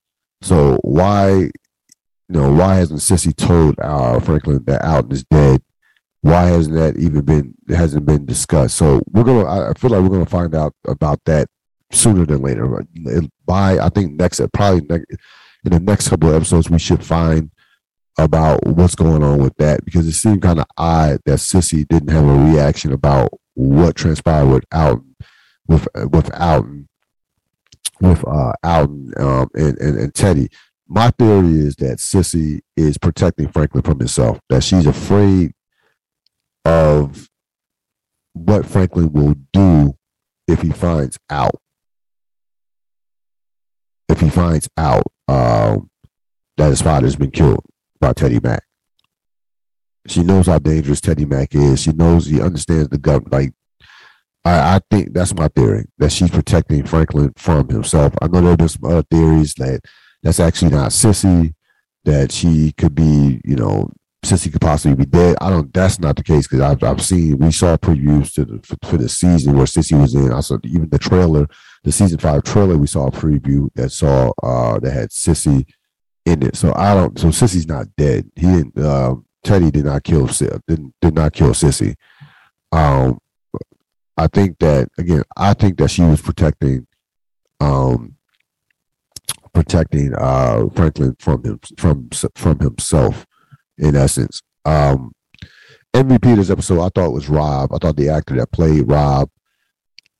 So 0.42 0.78
why, 0.82 1.30
you 1.30 1.50
know, 2.28 2.52
why 2.52 2.74
hasn't 2.76 3.02
Cissy 3.02 3.32
told 3.32 3.78
uh, 3.78 4.20
Franklin 4.20 4.64
that 4.66 4.84
Alden 4.84 5.12
is 5.12 5.24
dead? 5.24 5.62
Why 6.20 6.46
hasn't 6.46 6.76
that 6.76 6.96
even 6.96 7.24
been 7.24 7.54
hasn't 7.68 8.04
been 8.04 8.26
discussed? 8.26 8.76
So 8.76 9.00
we're 9.12 9.24
gonna. 9.24 9.70
I 9.70 9.72
feel 9.74 9.90
like 9.90 10.02
we're 10.02 10.08
gonna 10.08 10.26
find 10.26 10.54
out 10.54 10.74
about 10.86 11.20
that 11.26 11.48
sooner 11.92 12.26
than 12.26 12.42
later. 12.42 12.84
By 13.46 13.78
I 13.78 13.88
think 13.90 14.14
next 14.14 14.40
probably 14.52 14.82
next 14.88 15.06
in 15.72 15.84
the 15.84 15.90
next 15.92 16.08
couple 16.08 16.30
of 16.30 16.36
episodes, 16.36 16.70
we 16.70 16.78
should 16.78 17.04
find 17.04 17.50
about 18.18 18.66
what's 18.66 18.94
going 18.94 19.22
on 19.22 19.38
with 19.38 19.54
that 19.58 19.84
because 19.84 20.08
it 20.08 20.12
seemed 20.12 20.42
kind 20.42 20.58
of 20.58 20.64
odd 20.78 21.20
that 21.26 21.38
Cissy 21.38 21.84
didn't 21.84 22.08
have 22.08 22.24
a 22.24 22.52
reaction 22.52 22.92
about 22.92 23.30
what 23.54 23.94
transpired 23.94 24.48
with 24.48 24.64
Alden, 24.72 25.14
with 25.66 25.86
with 26.10 26.34
Alden, 26.34 26.88
with 28.00 28.26
uh, 28.26 28.52
Alden 28.64 29.12
um, 29.18 29.48
and, 29.54 29.78
and 29.78 29.98
and 29.98 30.14
Teddy. 30.14 30.48
My 30.88 31.10
theory 31.10 31.58
is 31.58 31.76
that 31.76 32.00
Cissy 32.00 32.62
is 32.74 32.96
protecting 32.96 33.48
Franklin 33.48 33.82
from 33.82 33.98
himself. 33.98 34.40
That 34.48 34.64
she's 34.64 34.86
afraid 34.86 35.52
of 36.64 37.28
what 38.32 38.64
Franklin 38.64 39.12
will 39.12 39.34
do 39.52 39.96
if 40.46 40.62
he 40.62 40.70
finds 40.70 41.18
out. 41.28 41.56
If 44.08 44.20
he 44.20 44.30
finds 44.30 44.66
out 44.78 45.02
um, 45.28 45.90
that 46.56 46.70
his 46.70 46.82
father's 46.82 47.16
been 47.16 47.30
killed 47.30 47.64
by 48.00 48.12
Teddy 48.12 48.40
Mac. 48.42 48.64
She 50.06 50.22
knows 50.22 50.46
how 50.46 50.58
dangerous 50.58 51.00
Teddy 51.00 51.26
Mac 51.26 51.54
is. 51.54 51.82
She 51.82 51.92
knows 51.92 52.26
he 52.26 52.40
understands 52.40 52.88
the 52.88 52.98
government. 52.98 53.32
Like, 53.32 53.52
I, 54.44 54.76
I 54.76 54.80
think 54.90 55.12
that's 55.12 55.34
my 55.34 55.48
theory 55.48 55.86
that 55.98 56.10
she's 56.10 56.30
protecting 56.30 56.86
Franklin 56.86 57.32
from 57.36 57.68
himself. 57.68 58.14
I 58.22 58.26
know 58.28 58.40
there 58.40 58.50
have 58.50 58.58
been 58.58 58.68
some 58.68 58.90
other 58.90 59.04
theories 59.10 59.54
that 59.54 59.80
that's 60.22 60.40
actually 60.40 60.70
not 60.70 60.92
Cissy, 60.92 61.54
that 62.04 62.32
she 62.32 62.72
could 62.72 62.94
be, 62.94 63.40
you 63.44 63.56
know, 63.56 63.90
Cissy 64.24 64.50
could 64.50 64.60
possibly 64.60 64.96
be 64.96 65.06
dead. 65.06 65.36
I 65.40 65.50
don't. 65.50 65.72
That's 65.72 66.00
not 66.00 66.16
the 66.16 66.24
case 66.24 66.48
because 66.48 66.60
I've 66.60 66.82
I've 66.82 67.02
seen 67.02 67.38
we 67.38 67.52
saw 67.52 67.76
previews 67.76 68.32
to 68.34 68.44
the 68.44 68.60
for, 68.64 68.76
for 68.84 68.96
the 68.96 69.08
season 69.08 69.56
where 69.56 69.66
Cissy 69.66 69.94
was 69.94 70.14
in. 70.14 70.32
I 70.32 70.40
saw 70.40 70.58
even 70.64 70.88
the 70.88 70.98
trailer 70.98 71.46
the 71.84 71.92
season 71.92 72.18
five 72.18 72.42
trailer, 72.42 72.76
we 72.76 72.86
saw 72.86 73.06
a 73.06 73.10
preview 73.10 73.68
that 73.74 73.90
saw 73.90 74.32
uh, 74.42 74.78
that 74.80 74.92
had 74.92 75.12
Cissy 75.12 75.66
in 76.26 76.42
it. 76.42 76.56
So 76.56 76.72
I 76.74 76.94
don't. 76.94 77.18
So 77.18 77.30
Cissy's 77.30 77.66
not 77.66 77.86
dead. 77.96 78.30
He 78.36 78.46
didn't. 78.46 78.78
Uh, 78.78 79.16
Teddy 79.44 79.70
did 79.70 79.84
not 79.84 80.04
kill. 80.04 80.26
Didn't 80.26 80.94
did 81.00 81.14
not 81.14 81.32
kill 81.32 81.54
Cissy. 81.54 81.94
Um, 82.72 83.18
I 84.16 84.26
think 84.26 84.58
that 84.58 84.88
again. 84.98 85.22
I 85.36 85.54
think 85.54 85.78
that 85.78 85.90
she 85.90 86.02
was 86.02 86.20
protecting, 86.20 86.86
um, 87.60 88.16
protecting 89.52 90.14
uh 90.14 90.66
Franklin 90.74 91.16
from 91.18 91.44
him 91.44 91.60
from 91.78 92.10
from 92.34 92.58
himself, 92.58 93.24
in 93.78 93.96
essence. 93.96 94.42
Um, 94.64 95.12
MVP 95.94 96.32
of 96.32 96.38
this 96.38 96.50
episode, 96.50 96.84
I 96.84 96.90
thought 96.94 97.12
was 97.12 97.28
Rob. 97.28 97.72
I 97.72 97.78
thought 97.78 97.96
the 97.96 98.10
actor 98.10 98.36
that 98.36 98.52
played 98.52 98.90
Rob 98.90 99.30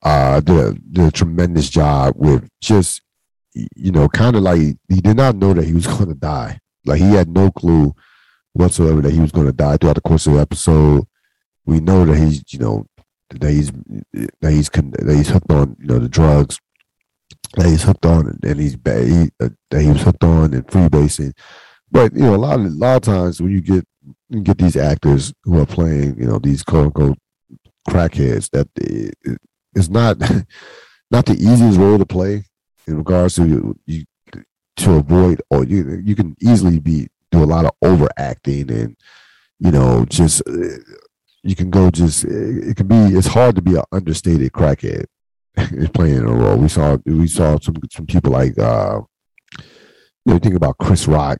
uh, 0.02 0.40
did 0.40 0.56
a, 0.56 0.72
did 0.74 1.04
a 1.06 1.10
tremendous 1.10 1.68
job 1.68 2.14
with 2.16 2.48
just 2.60 3.02
you 3.74 3.92
know, 3.92 4.08
kind 4.08 4.36
of 4.36 4.42
like 4.42 4.58
he 4.60 5.00
did 5.00 5.16
not 5.16 5.36
know 5.36 5.52
that 5.54 5.64
he 5.64 5.72
was 5.72 5.86
going 5.98 6.08
to 6.08 6.14
die. 6.14 6.60
Like 6.84 7.00
he 7.00 7.12
had 7.12 7.28
no 7.28 7.50
clue 7.50 7.94
whatsoever 8.52 9.00
that 9.02 9.12
he 9.12 9.20
was 9.20 9.32
going 9.32 9.46
to 9.46 9.52
die 9.52 9.76
throughout 9.76 9.96
the 9.96 10.00
course 10.00 10.26
of 10.26 10.34
the 10.34 10.40
episode. 10.40 11.06
We 11.64 11.80
know 11.80 12.04
that 12.06 12.16
he's, 12.16 12.42
you 12.52 12.58
know, 12.58 12.86
that 13.30 13.50
he's 13.50 13.70
that 14.40 14.50
he's 14.50 14.70
that 14.70 15.14
he's 15.14 15.28
hooked 15.28 15.52
on, 15.52 15.76
you 15.78 15.86
know, 15.86 15.98
the 15.98 16.08
drugs 16.08 16.58
that 17.56 17.66
he's 17.66 17.82
hooked 17.82 18.06
on, 18.06 18.38
and 18.42 18.60
he's 18.60 18.72
he, 18.72 19.30
uh, 19.40 19.50
that 19.70 19.82
he 19.82 19.88
was 19.88 20.02
hooked 20.02 20.24
on 20.24 20.54
and 20.54 20.66
freebasing. 20.66 21.32
But 21.90 22.12
you 22.14 22.20
know, 22.20 22.34
a 22.34 22.36
lot 22.36 22.60
of 22.60 22.66
a 22.66 22.68
lot 22.68 22.96
of 22.96 23.02
times 23.02 23.40
when 23.40 23.52
you 23.52 23.60
get 23.60 23.84
you 24.28 24.40
get 24.42 24.58
these 24.58 24.76
actors 24.76 25.32
who 25.44 25.60
are 25.60 25.66
playing, 25.66 26.18
you 26.18 26.26
know, 26.26 26.38
these 26.38 26.62
quote 26.62 26.86
unquote 26.86 27.18
crackheads, 27.88 28.50
that 28.50 28.68
it, 28.76 29.14
it's 29.74 29.88
not 29.88 30.18
not 31.10 31.26
the 31.26 31.34
easiest 31.34 31.78
role 31.78 31.98
to 31.98 32.06
play 32.06 32.44
in 32.86 32.96
regards 32.96 33.34
to 33.36 33.46
you, 33.46 33.78
you 33.86 34.04
to 34.76 34.94
avoid 34.94 35.42
or 35.50 35.64
you 35.64 36.00
you 36.04 36.14
can 36.14 36.36
easily 36.40 36.78
be 36.78 37.08
do 37.30 37.42
a 37.42 37.44
lot 37.44 37.64
of 37.64 37.72
overacting 37.82 38.70
and 38.70 38.96
you 39.58 39.70
know 39.72 40.04
just 40.08 40.40
you 41.42 41.56
can 41.56 41.68
go 41.68 41.90
just 41.90 42.24
it 42.24 42.76
can 42.76 42.86
be 42.86 42.96
it's 43.16 43.26
hard 43.26 43.56
to 43.56 43.62
be 43.62 43.74
an 43.74 43.82
understated 43.92 44.52
crackhead 44.52 45.06
playing 45.94 46.20
a 46.20 46.32
role. 46.32 46.56
We 46.56 46.68
saw 46.68 46.98
we 47.04 47.26
saw 47.26 47.58
some 47.58 47.76
some 47.90 48.06
people 48.06 48.32
like 48.32 48.58
uh 48.58 49.00
you 49.58 50.32
know 50.32 50.38
think 50.38 50.54
about 50.54 50.78
Chris 50.78 51.08
Rock 51.08 51.38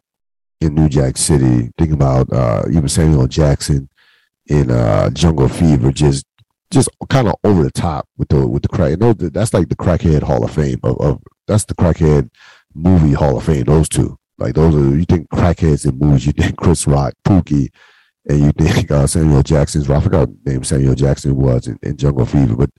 in 0.61 0.75
New 0.75 0.89
Jack 0.89 1.17
City, 1.17 1.71
think 1.79 1.93
about 1.93 2.33
uh 2.33 2.65
even 2.69 2.89
Samuel 2.89 3.27
Jackson 3.27 3.89
in 4.47 4.71
uh 4.71 5.11
Jungle 5.11 5.49
Fever 5.49 5.93
just 5.93 6.25
just 6.71 6.89
kind 7.09 7.29
of 7.29 7.35
over 7.45 7.63
the 7.63 7.71
top 7.71 8.09
with 8.17 8.29
the 8.29 8.47
with 8.47 8.63
the 8.63 8.69
crack. 8.69 8.91
You 8.91 8.97
know, 8.97 9.13
that's 9.13 9.55
like 9.55 9.69
the 9.69 9.77
crackhead 9.77 10.23
Hall 10.23 10.45
of 10.45 10.51
Fame 10.51 10.81
of, 10.83 11.01
of 11.01 11.23
that's 11.47 11.65
the 11.65 11.75
crackhead 11.75 12.31
movie 12.75 13.13
Hall 13.13 13.37
of 13.37 13.45
Fame. 13.45 13.65
Those 13.65 13.89
two, 13.89 14.19
like 14.39 14.55
those 14.55 14.75
are 14.75 14.97
you 14.97 15.05
think 15.05 15.29
crackheads 15.31 15.87
in 15.87 15.99
movies. 15.99 16.27
You 16.27 16.33
think 16.33 16.57
Chris 16.57 16.87
Rock, 16.87 17.15
Pookie, 17.27 17.69
and 18.29 18.41
you 18.41 18.53
think 18.53 18.91
uh, 18.91 19.07
Samuel 19.07 19.43
Jackson's. 19.43 19.89
I 19.89 20.01
forgot 20.01 20.29
name 20.45 20.65
Samuel 20.65 20.95
Jackson 20.95 21.37
was 21.37 21.67
in, 21.67 21.79
in, 21.83 21.97
Jungle 21.97 22.27
Fever, 22.27 22.57
but 22.57 22.71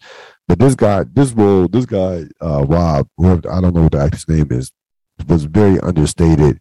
but 0.48 0.60
this 0.60 0.76
guy, 0.76 1.06
this 1.12 1.32
role, 1.32 1.68
this 1.68 1.86
guy 1.86 2.26
uh, 2.42 2.66
Rob, 2.66 3.08
I 3.20 3.62
don't 3.62 3.74
know 3.74 3.84
what 3.84 3.92
the 3.92 4.02
actor's 4.02 4.28
name 4.28 4.48
is, 4.52 4.72
was 5.28 5.46
very 5.46 5.80
understated. 5.80 6.60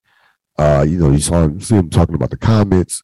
Uh, 0.59 0.85
you 0.87 0.99
know, 0.99 1.11
you 1.11 1.21
saw 1.21 1.45
him, 1.45 1.61
see 1.61 1.77
him 1.77 1.89
talking 1.89 2.15
about 2.15 2.31
the 2.31 2.37
comets. 2.37 3.03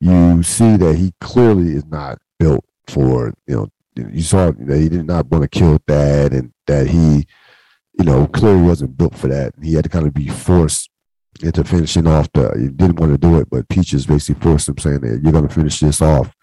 You 0.00 0.42
see 0.42 0.76
that 0.76 0.96
he 0.96 1.12
clearly 1.20 1.72
is 1.72 1.84
not 1.86 2.18
built 2.38 2.64
for 2.86 3.34
you 3.46 3.56
know. 3.56 3.68
You 3.96 4.22
saw 4.22 4.50
that 4.50 4.78
he 4.78 4.88
did 4.88 5.06
not 5.06 5.26
want 5.26 5.42
to 5.42 5.48
kill 5.48 5.78
Thad, 5.86 6.32
and 6.32 6.52
that 6.66 6.86
he 6.86 7.26
you 8.00 8.06
know, 8.06 8.26
clearly 8.28 8.62
wasn't 8.62 8.96
built 8.96 9.14
for 9.14 9.28
that. 9.28 9.52
He 9.62 9.74
had 9.74 9.84
to 9.84 9.90
kind 9.90 10.06
of 10.06 10.14
be 10.14 10.28
forced 10.28 10.88
into 11.42 11.62
finishing 11.64 12.06
off 12.06 12.32
the. 12.32 12.50
He 12.58 12.68
didn't 12.68 12.98
want 12.98 13.12
to 13.12 13.18
do 13.18 13.38
it, 13.38 13.50
but 13.50 13.68
Peaches 13.68 14.06
basically 14.06 14.40
forced 14.40 14.70
him, 14.70 14.78
saying 14.78 15.00
that 15.02 15.20
you're 15.22 15.32
going 15.32 15.46
to 15.46 15.54
finish 15.54 15.80
this 15.80 16.00
off. 16.00 16.34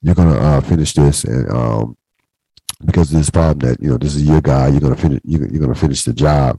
You're 0.00 0.14
going 0.14 0.32
to 0.32 0.40
uh, 0.40 0.60
finish 0.62 0.94
this, 0.94 1.24
and 1.24 1.50
um, 1.52 1.98
because 2.84 3.12
of 3.12 3.18
this 3.18 3.28
problem 3.28 3.68
that 3.68 3.82
you 3.82 3.90
know 3.90 3.98
this 3.98 4.14
is 4.14 4.22
your 4.22 4.40
guy, 4.40 4.68
you're 4.68 4.80
going 4.80 4.94
to 4.94 5.00
finish. 5.00 5.20
You're, 5.22 5.46
you're 5.48 5.66
to 5.66 5.74
finish 5.74 6.02
the 6.02 6.14
job. 6.14 6.58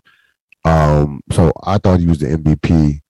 Um, 0.63 1.21
so 1.32 1.52
I 1.63 1.80
thought 1.80 2.00
he 2.00 2.08
was 2.08 2.19
the 2.19 2.28
MVP 2.28 3.02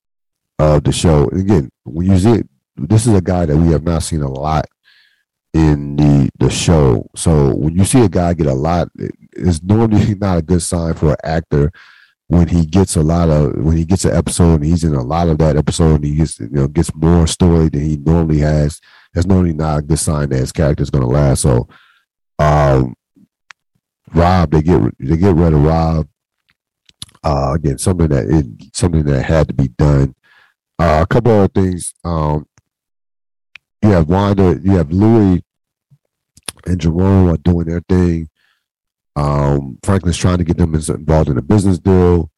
of 0.60 0.84
the 0.84 0.92
show. 0.92 1.28
Again, 1.30 1.70
when 1.84 2.08
you 2.08 2.18
see 2.18 2.32
it, 2.32 2.50
this 2.76 3.08
is 3.08 3.14
a 3.14 3.22
guy 3.22 3.46
that 3.46 3.58
we 3.58 3.72
have 3.72 3.84
not 3.84 4.04
seen 4.04 4.22
a 4.22 4.30
lot 4.30 4.66
in 5.54 5.96
the 5.96 6.30
the 6.38 6.50
show. 6.50 7.10
So 7.16 7.56
when 7.56 7.76
you 7.76 7.86
see 7.86 8.02
a 8.02 8.10
guy 8.10 8.34
get 8.34 8.48
a 8.48 8.54
lot, 8.54 8.90
it's 9.34 9.64
normally 9.64 10.16
not 10.22 10.38
a 10.38 10.42
good 10.42 10.62
sign 10.62 10.94
for 10.94 11.12
an 11.12 11.18
actor 11.24 11.72
when 12.28 12.48
he 12.48 12.66
gets 12.66 12.96
a 12.96 13.02
lot 13.02 13.30
of 13.30 13.56
when 13.56 13.78
he 13.78 13.86
gets 13.86 14.06
an 14.06 14.16
episode 14.16 14.56
and 14.56 14.66
he's 14.66 14.84
in 14.84 14.94
a 14.94 15.04
lot 15.04 15.30
of 15.30 15.38
that 15.38 15.56
episode 15.56 15.96
and 15.96 16.06
he 16.06 16.16
gets 16.16 16.40
you 16.40 16.50
know 16.50 16.68
gets 16.68 16.94
more 16.94 17.26
story 17.26 17.70
than 17.70 17.82
he 17.82 17.98
normally 17.98 18.40
has. 18.40 18.82
That's 19.14 19.28
normally 19.28 19.54
not 19.54 19.80
a 19.80 19.82
good 19.82 20.00
sign 20.00 20.30
that 20.30 20.38
his 20.38 20.52
character 20.52 20.84
is 20.84 20.90
going 20.90 21.04
to 21.04 21.10
last. 21.10 21.42
So, 21.42 21.68
um, 22.38 22.96
Rob, 24.14 24.52
they 24.52 24.62
get 24.62 24.82
they 25.00 25.18
get 25.18 25.36
rid 25.36 25.54
of 25.54 25.64
Rob. 25.64 26.08
Uh, 27.24 27.54
again, 27.56 27.78
something 27.78 28.08
that 28.10 28.26
it, 28.26 28.46
something 28.76 29.04
that 29.04 29.24
had 29.24 29.48
to 29.48 29.54
be 29.54 29.70
done. 29.70 30.14
Uh, 30.80 31.00
a 31.04 31.08
couple 31.08 31.32
other 31.32 31.48
things. 31.48 31.94
Um, 32.04 32.48
you 33.82 33.90
have 33.90 34.10
Wanda, 34.10 34.60
you 34.64 34.78
have 34.78 34.92
Louis 34.92 35.44
and 36.66 36.80
Jerome 36.80 37.30
are 37.30 37.38
doing 37.38 37.68
their 37.68 37.82
thing. 37.82 38.30
Um, 39.16 39.80
Franklin's 39.84 40.18
trying 40.18 40.38
to 40.38 40.44
get 40.44 40.58
them 40.58 40.76
involved 40.76 41.30
in 41.30 41.38
a 41.38 41.42
business 41.42 41.80
deal. 41.80 42.30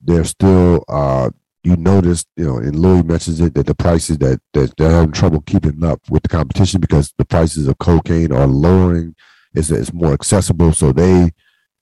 They're 0.00 0.24
still, 0.24 0.84
uh, 0.88 1.30
you 1.62 1.76
notice, 1.76 2.24
you 2.36 2.44
know, 2.44 2.58
and 2.58 2.76
Louis 2.76 3.02
mentions 3.02 3.40
it 3.40 3.54
that 3.54 3.66
the 3.66 3.74
prices 3.74 4.18
that, 4.18 4.40
that 4.52 4.76
they're 4.76 4.90
having 4.90 5.12
trouble 5.12 5.40
keeping 5.42 5.82
up 5.84 6.00
with 6.10 6.22
the 6.22 6.28
competition 6.28 6.80
because 6.80 7.14
the 7.16 7.24
prices 7.24 7.68
of 7.68 7.78
cocaine 7.78 8.32
are 8.32 8.46
lowering. 8.46 9.14
It's, 9.54 9.70
it's 9.70 9.92
more 9.92 10.12
accessible. 10.12 10.72
So 10.72 10.92
they, 10.92 11.30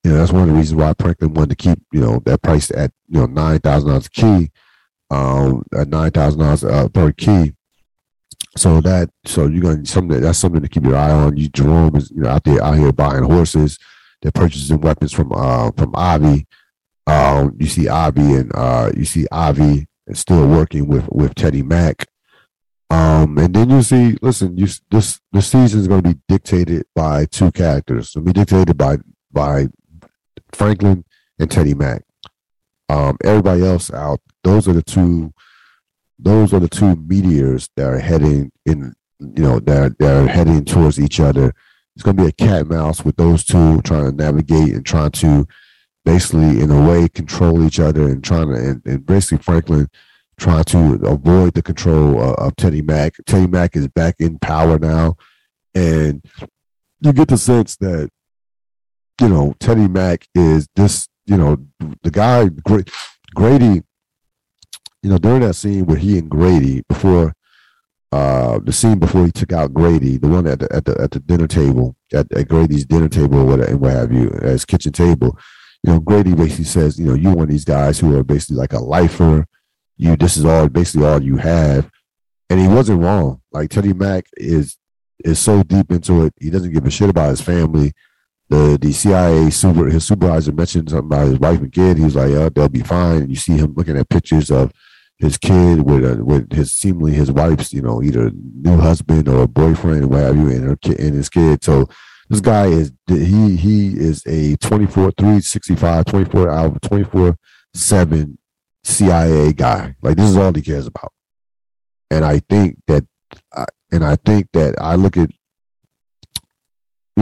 you 0.05 0.11
know, 0.11 0.19
that's 0.19 0.33
one 0.33 0.43
of 0.43 0.49
the 0.49 0.55
reasons 0.55 0.81
why 0.81 0.93
Franklin 0.99 1.33
wanted 1.33 1.51
to 1.51 1.57
keep, 1.57 1.79
you 1.93 2.01
know, 2.01 2.21
that 2.27 2.43
price 2.43 2.71
at, 2.73 2.93
you 3.09 3.21
know, 3.21 3.27
$9,000 3.27 4.07
a 4.07 4.11
key, 4.11 4.51
um, 5.13 5.63
at 5.79 5.89
$9,000 5.89 6.71
uh, 6.73 6.89
per 6.89 7.13
key. 7.13 7.53
So 8.57 8.81
that 8.83 9.09
so 9.25 9.47
you're 9.47 9.63
gonna 9.63 9.87
something 9.87 10.21
that's 10.21 10.39
something 10.39 10.61
to 10.61 10.69
keep 10.69 10.85
your 10.85 10.97
eye 10.97 11.11
on. 11.11 11.39
You 11.39 11.49
Jerome 11.49 11.97
is 11.97 12.11
you 12.11 12.21
know 12.21 12.29
out 12.29 12.45
there 12.45 12.63
out 12.63 12.77
here 12.77 12.93
buying 12.93 13.23
horses. 13.23 13.79
They're 14.21 14.31
purchasing 14.31 14.83
weapons 14.83 15.11
from 15.11 15.33
uh 15.33 15.71
from 15.71 15.95
Avi. 15.95 16.47
Um, 17.07 17.57
you 17.59 17.67
see 17.67 17.89
Avi 17.89 18.35
and 18.35 18.53
uh 18.55 18.93
you 18.95 19.07
see 19.07 19.27
Avi 19.33 19.87
still 20.13 20.47
working 20.47 20.87
with 20.87 21.09
with 21.11 21.35
Teddy 21.35 21.63
Mac. 21.63 22.07
Um, 22.91 23.39
and 23.39 23.55
then 23.55 23.71
you 23.71 23.83
see, 23.83 24.19
listen, 24.21 24.59
you 24.59 24.69
this 24.91 25.19
the 25.33 25.41
season 25.41 25.81
is 25.81 25.89
going 25.89 26.03
to 26.03 26.11
be 26.11 26.21
dictated 26.29 26.85
by 26.95 27.25
two 27.25 27.51
characters. 27.53 28.11
It'll 28.15 28.27
be 28.27 28.35
dictated 28.35 28.77
by 28.77 28.99
by 29.31 29.69
Franklin 30.53 31.07
and 31.39 31.51
Teddy 31.51 31.73
Mac. 31.73 32.03
Um, 32.93 33.17
everybody 33.25 33.65
else 33.65 33.91
out, 33.91 34.21
those 34.45 34.69
are 34.69 34.75
the 34.75 34.83
two 34.83 35.33
those 36.19 36.53
are 36.53 36.61
the 36.61 36.69
two 36.69 36.95
meteors 36.97 37.69
that 37.77 37.87
are 37.87 37.99
heading 37.99 38.53
in, 38.65 38.95
you 39.19 39.43
know, 39.43 39.59
that, 39.61 39.99
that 39.99 40.23
are 40.23 40.29
heading 40.29 40.65
towards 40.65 41.01
each 41.01 41.19
other. 41.19 41.53
It's 41.95 42.05
going 42.05 42.17
to 42.17 42.23
be 42.23 42.29
a 42.29 42.33
cat 42.33 42.69
mouse 42.69 43.05
with 43.05 43.17
those 43.17 43.45
two 43.45 43.83
trying 43.83 44.05
to 44.05 44.13
navigate 44.13 44.75
and 44.75 44.87
trying 44.87 45.11
to 45.13 45.49
basically, 46.05 46.61
in 46.61 46.71
a 46.71 46.89
way, 46.89 47.09
control 47.09 47.67
each 47.67 47.81
other 47.81 48.09
and 48.09 48.23
trying 48.23 48.49
to, 48.49 48.55
and, 48.55 48.83
and 48.87 49.05
basically 49.05 49.43
Franklin 49.43 49.89
trying 50.39 50.65
to 50.65 50.95
avoid 51.07 51.55
the 51.55 51.63
control 51.63 52.21
uh, 52.21 52.35
of 52.35 52.55
Teddy 52.57 52.83
Mac. 52.83 53.15
Teddy 53.27 53.47
Mac 53.47 53.75
is 53.75 53.89
back 53.89 54.17
in 54.19 54.39
power 54.39 54.79
now, 54.79 55.17
and 55.75 56.25
you 57.01 57.13
get 57.13 57.29
the 57.29 57.39
sense 57.39 57.77
that 57.77 58.11
you 59.21 59.29
know 59.29 59.55
Teddy 59.59 59.89
Mac 59.89 60.27
is 60.35 60.69
this. 60.77 61.09
You 61.27 61.37
know, 61.37 61.57
the 62.03 62.11
guy 62.11 62.49
Grady 63.35 63.83
you 65.03 65.11
know, 65.11 65.19
during 65.19 65.41
that 65.41 65.55
scene 65.55 65.85
where 65.87 65.99
he 65.99 66.19
and 66.19 66.31
Grady 66.31 66.83
before 66.89 67.35
uh, 68.13 68.59
the 68.63 68.73
scene 68.73 68.99
before 68.99 69.25
he 69.25 69.33
took 69.33 69.53
out 69.53 69.75
Grady, 69.75 70.17
the 70.17 70.29
one 70.29 70.47
at 70.47 70.61
the 70.61 70.73
at 70.73 70.85
the 70.85 71.01
at 71.01 71.11
the 71.11 71.19
dinner 71.19 71.47
table, 71.47 71.97
at, 72.13 72.31
at 72.33 72.49
Grady's 72.49 72.85
dinner 72.85 73.09
table 73.09 73.41
or 73.41 73.45
whatever, 73.45 73.71
and 73.71 73.81
what 73.81 73.93
have 73.93 74.13
you, 74.13 74.31
at 74.35 74.43
his 74.43 74.65
kitchen 74.65 74.93
table, 74.93 75.37
you 75.83 75.93
know, 75.93 76.01
Grady 76.01 76.35
basically 76.35 76.65
says, 76.65 76.99
you 76.99 77.07
know, 77.07 77.15
you 77.15 77.31
want 77.31 77.51
these 77.51 77.65
guys 77.65 77.99
who 77.99 78.17
are 78.17 78.23
basically 78.23 78.57
like 78.57 78.73
a 78.73 78.79
lifer. 78.79 79.47
You 79.97 80.17
this 80.17 80.37
is 80.37 80.45
all 80.45 80.69
basically 80.69 81.07
all 81.07 81.23
you 81.23 81.39
have. 81.39 81.91
And 82.51 82.61
he 82.61 82.69
wasn't 82.69 83.03
wrong. 83.03 83.41
Like 83.51 83.71
Teddy 83.71 83.93
Mac 83.93 84.27
is 84.37 84.77
is 85.25 85.39
so 85.39 85.63
deep 85.63 85.91
into 85.91 86.27
it, 86.27 86.35
he 86.41 86.51
doesn't 86.51 86.73
give 86.73 86.85
a 86.85 86.91
shit 86.91 87.11
about 87.11 87.31
his 87.31 87.41
family. 87.41 87.93
The 88.53 88.79
the 88.81 88.93
CIA 88.93 89.51
super 89.51 89.87
his 89.87 90.07
supervisor 90.07 90.53
mentioned 90.53 90.91
something 90.91 91.07
about 91.07 91.29
his 91.29 91.39
wife 91.39 91.61
and 91.61 91.73
kid. 91.73 91.99
He's 91.99 92.17
like, 92.17 92.31
yeah, 92.31 92.49
they'll 92.55 92.69
be 92.69 92.83
fine. 92.83 93.23
And 93.23 93.31
you 93.31 93.37
see 93.37 93.57
him 93.57 93.75
looking 93.75 93.97
at 93.97 94.09
pictures 94.09 94.51
of 94.51 94.73
his 95.19 95.39
kid 95.39 95.83
with 95.83 96.05
a, 96.05 96.23
with 96.25 96.53
his 96.53 96.73
seemingly 96.73 97.13
his 97.13 97.31
wife's 97.31 97.73
you 97.73 97.83
know 97.83 98.03
either 98.03 98.31
new 98.35 98.79
husband 98.79 99.29
or 99.29 99.43
a 99.43 99.49
boyfriend 99.49 100.05
or 100.05 100.09
what 100.09 100.21
have 100.23 100.37
you 100.37 100.49
and 100.51 100.65
her 100.65 100.77
kid 100.77 100.99
and 100.99 101.15
his 101.15 101.29
kid 101.29 101.63
so 101.63 101.87
this 102.29 102.41
guy 102.41 102.67
is 102.67 102.93
he 103.07 103.57
he 103.57 103.89
is 103.97 104.23
a 104.27 104.57
24 104.57 105.13
365 105.13 106.05
24 106.07 106.51
hour 106.51 106.77
24 106.81 107.37
7 107.75 108.39
CIA 108.85 109.53
guy. 109.53 109.95
Like 110.03 110.17
this 110.17 110.31
is 110.31 110.37
all 110.37 110.53
he 110.53 110.63
cares 110.63 110.87
about. 110.87 111.13
And 112.11 112.25
I 112.25 112.41
think 112.41 112.79
that, 112.87 113.07
and 113.91 114.05
I 114.05 114.17
think 114.17 114.49
that 114.53 114.75
I 114.81 114.97
look 114.97 115.17
at, 115.17 115.31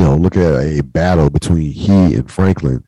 you 0.01 0.07
know, 0.07 0.17
look 0.17 0.35
at 0.35 0.55
a 0.55 0.83
battle 0.83 1.29
between 1.29 1.73
he 1.73 2.15
and 2.15 2.31
Franklin. 2.31 2.83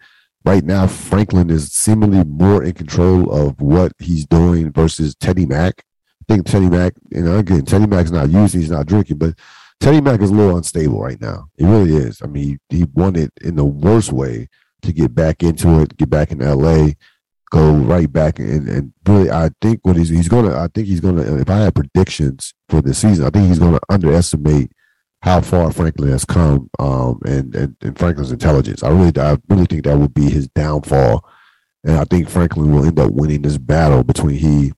Right 0.47 0.65
now, 0.65 0.87
Franklin 0.87 1.51
is 1.51 1.71
seemingly 1.71 2.25
more 2.25 2.65
in 2.65 2.73
control 2.73 3.31
of 3.31 3.61
what 3.61 3.93
he's 3.99 4.25
doing 4.25 4.73
versus 4.73 5.15
Teddy 5.15 5.45
Mac. 5.45 5.85
I 6.23 6.35
think 6.35 6.47
Teddy 6.47 6.71
Mac, 6.71 6.95
you 7.11 7.21
know, 7.21 7.37
again, 7.37 7.67
Teddy 7.67 7.87
Mac's 7.87 8.11
not 8.11 8.31
using, 8.31 8.63
he's 8.63 8.71
not 8.71 8.87
drinking, 8.87 9.19
but 9.19 9.35
Teddy 9.79 10.01
Mac 10.01 10.23
is 10.23 10.31
a 10.31 10.35
little 10.35 10.57
unstable 10.57 11.03
right 11.03 11.21
now. 11.21 11.49
He 11.59 11.67
really 11.67 11.97
is. 11.97 12.23
I 12.23 12.29
mean, 12.29 12.59
he, 12.71 12.79
he 12.79 12.87
it 12.97 13.33
in 13.43 13.57
the 13.57 13.65
worst 13.65 14.11
way 14.11 14.49
to 14.81 14.93
get 14.93 15.15
back 15.15 15.43
into 15.43 15.83
it, 15.83 15.99
get 15.99 16.09
back 16.09 16.33
in 16.33 16.39
LA, 16.39 16.93
go 17.51 17.73
right 17.73 18.11
back 18.11 18.39
and, 18.39 18.67
and 18.71 18.93
really 19.07 19.31
I 19.31 19.51
think 19.61 19.81
what 19.83 19.97
he's 19.97 20.09
he's 20.09 20.29
gonna 20.29 20.59
I 20.59 20.69
think 20.69 20.89
he's 20.89 21.01
gonna 21.01 21.21
if 21.37 21.51
I 21.51 21.59
had 21.59 21.75
predictions 21.75 22.55
for 22.71 22.81
the 22.81 22.95
season, 22.95 23.27
I 23.27 23.31
think 23.31 23.49
he's 23.49 23.59
gonna 23.59 23.81
underestimate 23.91 24.73
how 25.23 25.41
far 25.41 25.71
Franklin 25.73 26.11
has 26.11 26.25
come 26.25 26.69
um, 26.79 27.21
and, 27.25 27.55
and, 27.55 27.77
and 27.81 27.99
Franklin's 27.99 28.33
intelligence. 28.33 28.83
I 28.83 28.89
really 28.89 29.13
I 29.17 29.39
really 29.49 29.67
think 29.67 29.85
that 29.85 29.97
would 29.97 30.15
be 30.15 30.29
his 30.29 30.49
downfall. 30.49 31.25
And 31.85 31.97
I 31.97 32.05
think 32.05 32.29
Franklin 32.29 32.73
will 32.73 32.85
end 32.85 32.99
up 32.99 33.13
winning 33.13 33.43
this 33.43 33.59
battle 33.59 34.03
between 34.03 34.37
he 34.37 34.73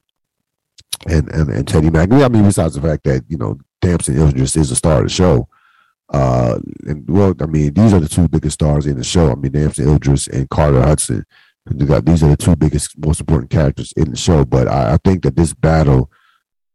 and 1.07 1.29
and, 1.31 1.51
and 1.51 1.67
Teddy 1.67 1.91
Mac. 1.91 2.13
I 2.13 2.29
mean, 2.29 2.45
besides 2.45 2.75
the 2.75 2.83
fact 2.83 3.05
that, 3.05 3.25
you 3.29 3.39
know, 3.39 3.59
Damson 3.81 4.21
Idris 4.21 4.57
is 4.57 4.71
the 4.71 4.77
star 4.77 4.99
of 4.99 5.05
the 5.05 5.11
show. 5.11 5.49
Uh, 6.13 6.59
and 6.87 7.09
well, 7.09 7.35
I 7.41 7.47
mean, 7.47 7.73
these 7.73 7.93
are 7.93 8.01
the 8.01 8.09
two 8.09 8.29
biggest 8.29 8.55
stars 8.55 8.87
in 8.87 8.97
the 8.99 9.05
show. 9.05 9.33
I 9.33 9.35
mean, 9.35 9.53
Damson 9.53 9.95
Idris 9.95 10.29
and 10.29 10.49
Carter 10.51 10.83
Hudson. 10.83 11.25
These 11.67 11.91
are 12.23 12.29
the 12.29 12.37
two 12.39 12.57
biggest, 12.57 12.99
most 12.99 13.21
important 13.21 13.51
characters 13.51 13.93
in 13.97 14.11
the 14.11 14.17
show. 14.17 14.45
But 14.45 14.69
I, 14.69 14.93
I 14.93 14.99
think 15.03 15.23
that 15.23 15.37
this 15.37 15.55
battle, 15.55 16.11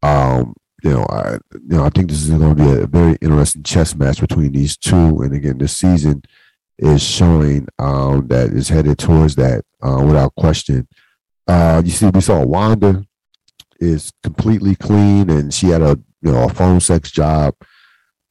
um, 0.02 0.56
you 0.84 0.92
know, 0.92 1.06
I, 1.10 1.34
you 1.52 1.78
know, 1.78 1.84
I 1.84 1.90
think 1.90 2.10
this 2.10 2.22
is 2.22 2.30
going 2.30 2.56
to 2.56 2.64
be 2.64 2.82
a 2.82 2.88
very 2.88 3.18
interesting 3.22 3.64
chess 3.64 3.96
match 3.96 4.22
between 4.22 4.52
these 4.52 4.78
two. 4.78 5.22
And 5.22 5.34
again, 5.34 5.58
this 5.58 5.76
season 5.78 6.24
is 6.78 7.04
showing 7.04 7.68
um, 7.78 8.28
that 8.28 8.52
is 8.52 8.70
headed 8.70 8.98
towards 8.98 9.36
that 9.36 9.64
uh, 9.82 10.02
without 10.06 10.36
question. 10.36 10.88
Uh, 11.48 11.82
you 11.84 11.92
see, 11.92 12.10
we 12.10 12.22
saw 12.22 12.46
Wanda 12.46 13.04
is 13.80 14.12
completely 14.24 14.76
clean, 14.76 15.30
and 15.30 15.54
she 15.54 15.68
had 15.68 15.82
a 15.82 16.00
you 16.22 16.32
know 16.32 16.44
a 16.44 16.50
phone 16.50 16.80
sex 16.80 17.12
job. 17.12 17.56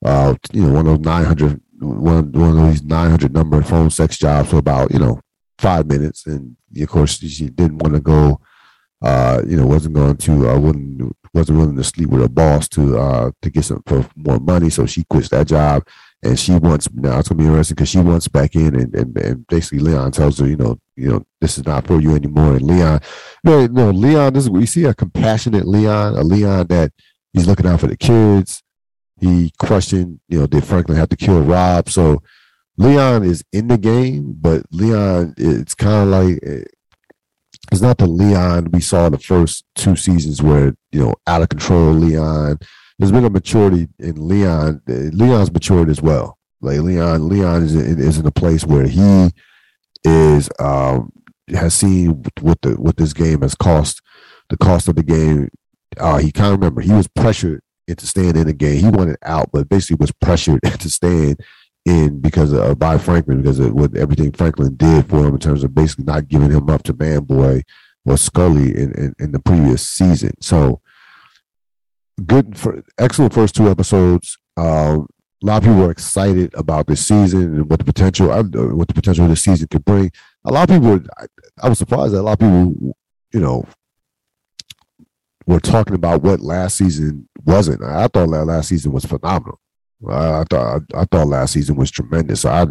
Uh, 0.04 0.34
you 0.52 0.62
know, 0.62 0.72
one 0.72 0.86
of 0.86 1.02
those 1.02 1.06
900, 1.06 1.60
one, 1.80 2.32
one 2.32 2.58
of 2.58 2.70
these 2.70 2.84
900 2.84 3.32
number 3.32 3.60
phone 3.62 3.90
sex 3.90 4.16
jobs 4.16 4.50
for 4.50 4.58
about, 4.58 4.92
you 4.92 4.98
know, 4.98 5.20
five 5.58 5.86
minutes. 5.86 6.26
And 6.26 6.56
of 6.80 6.88
course, 6.88 7.18
she 7.18 7.48
didn't 7.48 7.78
want 7.78 7.94
to 7.94 8.00
go, 8.00 8.40
uh, 9.02 9.42
you 9.46 9.56
know, 9.56 9.66
wasn't 9.66 9.94
going 9.94 10.16
to, 10.16 10.50
uh, 10.50 10.58
wasn't, 10.58 11.16
wasn't 11.34 11.58
willing 11.58 11.76
to 11.76 11.84
sleep 11.84 12.08
with 12.10 12.22
her 12.22 12.28
boss 12.28 12.68
to, 12.70 12.98
uh, 12.98 13.30
to 13.42 13.50
get 13.50 13.64
some 13.64 13.82
for 13.86 14.08
more 14.16 14.38
money. 14.40 14.70
So 14.70 14.86
she 14.86 15.04
quits 15.04 15.28
that 15.30 15.48
job. 15.48 15.86
And 16.22 16.36
she 16.38 16.52
wants 16.52 16.88
now 16.92 17.20
it's 17.20 17.28
gonna 17.28 17.38
be 17.38 17.44
interesting 17.46 17.76
because 17.76 17.90
she 17.90 17.98
wants 17.98 18.26
back 18.26 18.56
in 18.56 18.74
and, 18.74 18.92
and, 18.92 19.16
and 19.18 19.46
basically 19.46 19.78
Leon 19.78 20.10
tells 20.10 20.38
her, 20.40 20.48
you 20.48 20.56
know, 20.56 20.80
you 20.96 21.08
know, 21.10 21.24
this 21.40 21.58
is 21.58 21.64
not 21.64 21.86
for 21.86 22.00
you 22.00 22.16
anymore. 22.16 22.54
And 22.54 22.62
Leon, 22.62 23.00
no, 23.44 23.66
no, 23.68 23.90
Leon, 23.90 24.32
this 24.32 24.44
is 24.44 24.50
we 24.50 24.66
see 24.66 24.84
a 24.84 24.94
compassionate 24.94 25.64
Leon, 25.66 26.16
a 26.16 26.22
Leon 26.22 26.66
that 26.68 26.92
he's 27.32 27.46
looking 27.46 27.66
out 27.66 27.78
for 27.78 27.86
the 27.86 27.96
kids. 27.96 28.64
He 29.20 29.52
questioned, 29.58 30.18
you 30.28 30.40
know, 30.40 30.46
did 30.48 30.64
Franklin 30.64 30.98
have 30.98 31.08
to 31.10 31.16
kill 31.16 31.40
Rob? 31.40 31.88
So 31.88 32.20
Leon 32.76 33.22
is 33.24 33.44
in 33.52 33.68
the 33.68 33.78
game, 33.78 34.36
but 34.40 34.62
Leon, 34.72 35.34
it's 35.36 35.74
kind 35.74 36.02
of 36.02 36.08
like 36.08 36.40
eh, 36.44 36.64
it's 37.70 37.80
not 37.80 37.98
the 37.98 38.06
Leon 38.06 38.70
we 38.72 38.80
saw 38.80 39.06
in 39.06 39.12
the 39.12 39.18
first 39.18 39.64
two 39.74 39.96
seasons 39.96 40.42
where 40.42 40.74
you 40.92 41.04
know 41.04 41.14
out 41.26 41.42
of 41.42 41.48
control 41.48 41.92
Leon. 41.92 42.58
There's 42.98 43.12
been 43.12 43.24
a 43.24 43.30
maturity 43.30 43.88
in 44.00 44.26
Leon. 44.26 44.82
Leon's 44.86 45.52
matured 45.52 45.88
as 45.88 46.02
well. 46.02 46.36
Like 46.60 46.80
Leon, 46.80 47.28
Leon 47.28 47.62
is 47.62 47.74
in, 47.74 48.00
is 48.00 48.18
in 48.18 48.26
a 48.26 48.32
place 48.32 48.64
where 48.64 48.88
he 48.88 49.30
is 50.04 50.48
um, 50.58 51.12
has 51.50 51.74
seen 51.74 52.24
what 52.40 52.60
the 52.62 52.72
what 52.72 52.96
this 52.96 53.12
game 53.12 53.42
has 53.42 53.54
cost, 53.54 54.00
the 54.48 54.56
cost 54.56 54.88
of 54.88 54.96
the 54.96 55.02
game. 55.02 55.48
Uh, 55.96 56.18
he 56.18 56.32
of 56.32 56.52
remember 56.52 56.80
he 56.80 56.92
was 56.92 57.08
pressured 57.08 57.60
into 57.86 58.06
staying 58.06 58.36
in 58.36 58.46
the 58.46 58.52
game. 58.52 58.80
He 58.80 58.90
wanted 58.90 59.16
out, 59.22 59.50
but 59.52 59.68
basically 59.68 59.96
was 60.00 60.12
pressured 60.20 60.60
to 60.80 60.90
stay 60.90 61.36
in 61.88 62.20
because 62.20 62.52
of 62.52 62.78
by 62.78 62.98
Franklin 62.98 63.42
because 63.42 63.58
of 63.58 63.72
what 63.72 63.96
everything 63.96 64.32
Franklin 64.32 64.76
did 64.76 65.08
for 65.08 65.26
him 65.26 65.34
in 65.34 65.40
terms 65.40 65.64
of 65.64 65.74
basically 65.74 66.04
not 66.04 66.28
giving 66.28 66.50
him 66.50 66.68
up 66.68 66.82
to 66.84 66.94
Man 66.94 67.24
Boy 67.24 67.62
or 68.04 68.16
Scully 68.16 68.76
in, 68.76 68.92
in, 68.92 69.14
in 69.18 69.32
the 69.32 69.40
previous 69.40 69.86
season. 69.86 70.32
So 70.40 70.80
good 72.26 72.56
for 72.58 72.82
excellent 72.98 73.32
first 73.32 73.54
two 73.54 73.70
episodes. 73.70 74.36
Um, 74.56 75.08
a 75.42 75.46
lot 75.46 75.58
of 75.58 75.62
people 75.62 75.78
were 75.78 75.90
excited 75.90 76.52
about 76.54 76.88
this 76.88 77.06
season 77.06 77.42
and 77.42 77.70
what 77.70 77.78
the 77.78 77.84
potential 77.84 78.30
uh, 78.30 78.42
what 78.42 78.88
the 78.88 78.94
potential 78.94 79.24
of 79.24 79.30
the 79.30 79.36
season 79.36 79.68
could 79.68 79.84
bring. 79.84 80.10
A 80.44 80.52
lot 80.52 80.68
of 80.68 80.76
people, 80.76 81.00
I, 81.16 81.26
I 81.62 81.68
was 81.68 81.78
surprised 81.78 82.12
that 82.12 82.20
a 82.20 82.22
lot 82.22 82.32
of 82.32 82.38
people, 82.40 82.96
you 83.32 83.40
know, 83.40 83.64
were 85.46 85.60
talking 85.60 85.94
about 85.94 86.22
what 86.22 86.40
last 86.40 86.76
season 86.76 87.28
wasn't. 87.44 87.82
I 87.82 88.08
thought 88.08 88.30
that 88.30 88.44
last 88.44 88.68
season 88.68 88.92
was 88.92 89.04
phenomenal. 89.04 89.60
I, 90.08 90.40
I 90.40 90.44
thought 90.48 90.82
I, 90.94 91.00
I, 91.00 91.04
thought 91.04 91.28
last 91.28 91.52
season 91.52 91.76
was 91.76 91.90
tremendous. 91.90 92.42
So 92.42 92.50
I, 92.50 92.62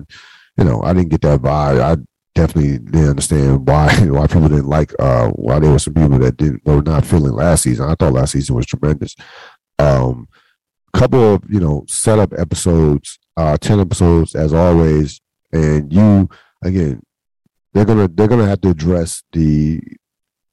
you 0.58 0.64
know, 0.64 0.82
I 0.84 0.94
didn't 0.94 1.10
get 1.10 1.22
that 1.22 1.42
vibe. 1.42 1.82
I 1.82 2.02
definitely 2.36 2.80
didn't 2.80 3.10
understand 3.10 3.68
why 3.68 3.94
why 4.08 4.28
people 4.28 4.50
didn't 4.50 4.68
like 4.68 4.94
uh 5.00 5.30
why 5.30 5.60
there 5.60 5.72
were 5.72 5.80
some 5.80 5.94
people 5.94 6.20
that 6.20 6.38
didn't 6.38 6.66
were 6.66 6.82
not 6.82 7.06
feeling 7.06 7.34
last 7.34 7.64
season. 7.64 7.90
I 7.90 7.96
thought 7.96 8.14
last 8.14 8.32
season 8.32 8.56
was 8.56 8.66
tremendous. 8.66 9.16
Um, 9.80 10.28
couple 10.94 11.36
of 11.36 11.44
you 11.50 11.60
know 11.60 11.86
setup 11.88 12.34
episodes, 12.38 13.20
uh, 13.36 13.58
ten 13.58 13.80
episodes 13.80 14.36
as 14.36 14.54
always, 14.54 15.22
and 15.52 15.92
you 15.92 16.30
again. 16.64 17.02
They're 17.74 17.86
gonna 17.86 18.08
they're 18.08 18.28
gonna 18.28 18.48
have 18.48 18.62
to 18.62 18.70
address 18.70 19.22
the 19.34 19.80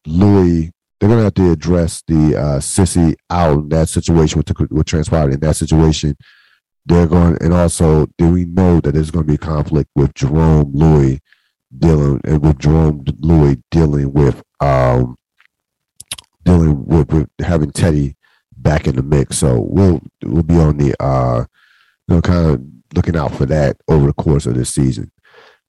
Louis 0.05 0.75
they're 1.05 1.09
going 1.09 1.21
to 1.21 1.25
have 1.25 1.35
to 1.35 1.51
address 1.51 2.03
the 2.07 2.35
uh, 2.35 2.61
Cissy 2.61 3.15
out 3.29 3.59
in 3.59 3.69
that 3.69 3.91
situation, 3.91 4.39
what, 4.39 4.73
what 4.73 4.87
transpired 4.87 5.35
in 5.35 5.41
that 5.41 5.55
situation. 5.55 6.17
They're 6.87 7.07
going, 7.07 7.39
and 7.41 7.55
also, 7.55 8.07
do 8.19 8.31
we 8.31 8.45
know 8.45 8.81
that 8.81 8.93
there's 8.93 9.11
going 9.11 9.25
to 9.25 9.29
be 9.29 9.37
a 9.37 9.39
conflict 9.39 9.91
with 9.95 10.15
Jerome 10.15 10.73
Louis 10.75 11.21
dealing, 11.77 12.21
and 12.25 12.43
with 12.43 12.59
Jerome 12.59 13.05
Louis 13.21 13.57
dealing 13.71 14.13
with, 14.13 14.43
um, 14.61 15.17
dealing 16.45 16.85
with, 16.85 17.11
with 17.13 17.29
having 17.41 17.71
Teddy 17.71 18.17
back 18.57 18.87
in 18.87 18.97
the 18.97 19.03
mix. 19.03 19.39
So 19.39 19.61
we'll 19.61 20.03
we'll 20.23 20.43
be 20.43 20.57
on 20.57 20.77
the, 20.77 20.95
uh, 21.03 21.45
you 22.07 22.17
know, 22.17 22.21
kind 22.21 22.51
of 22.51 22.63
looking 22.95 23.17
out 23.17 23.35
for 23.35 23.47
that 23.47 23.77
over 23.89 24.07
the 24.07 24.13
course 24.13 24.47
of 24.47 24.55
this 24.55 24.75
season. 24.75 25.11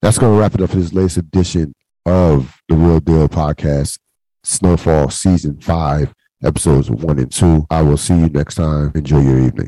That's 0.02 0.18
going 0.18 0.34
to 0.34 0.40
wrap 0.40 0.54
it 0.54 0.62
up 0.62 0.70
for 0.70 0.78
this 0.78 0.94
latest 0.94 1.18
edition 1.18 1.74
of 2.06 2.62
the 2.68 2.76
Real 2.76 3.00
Deal 3.00 3.28
podcast. 3.28 4.00
Snowfall 4.44 5.10
Season 5.10 5.60
5, 5.60 6.14
episodes 6.44 6.92
1 6.92 7.20
and 7.20 7.32
2. 7.32 7.66
I 7.72 7.82
will 7.82 7.98
see 7.98 8.16
you 8.16 8.30
next 8.30 8.56
time. 8.56 8.92
Enjoy 8.94 9.20
your 9.20 9.40
evening. 9.40 9.64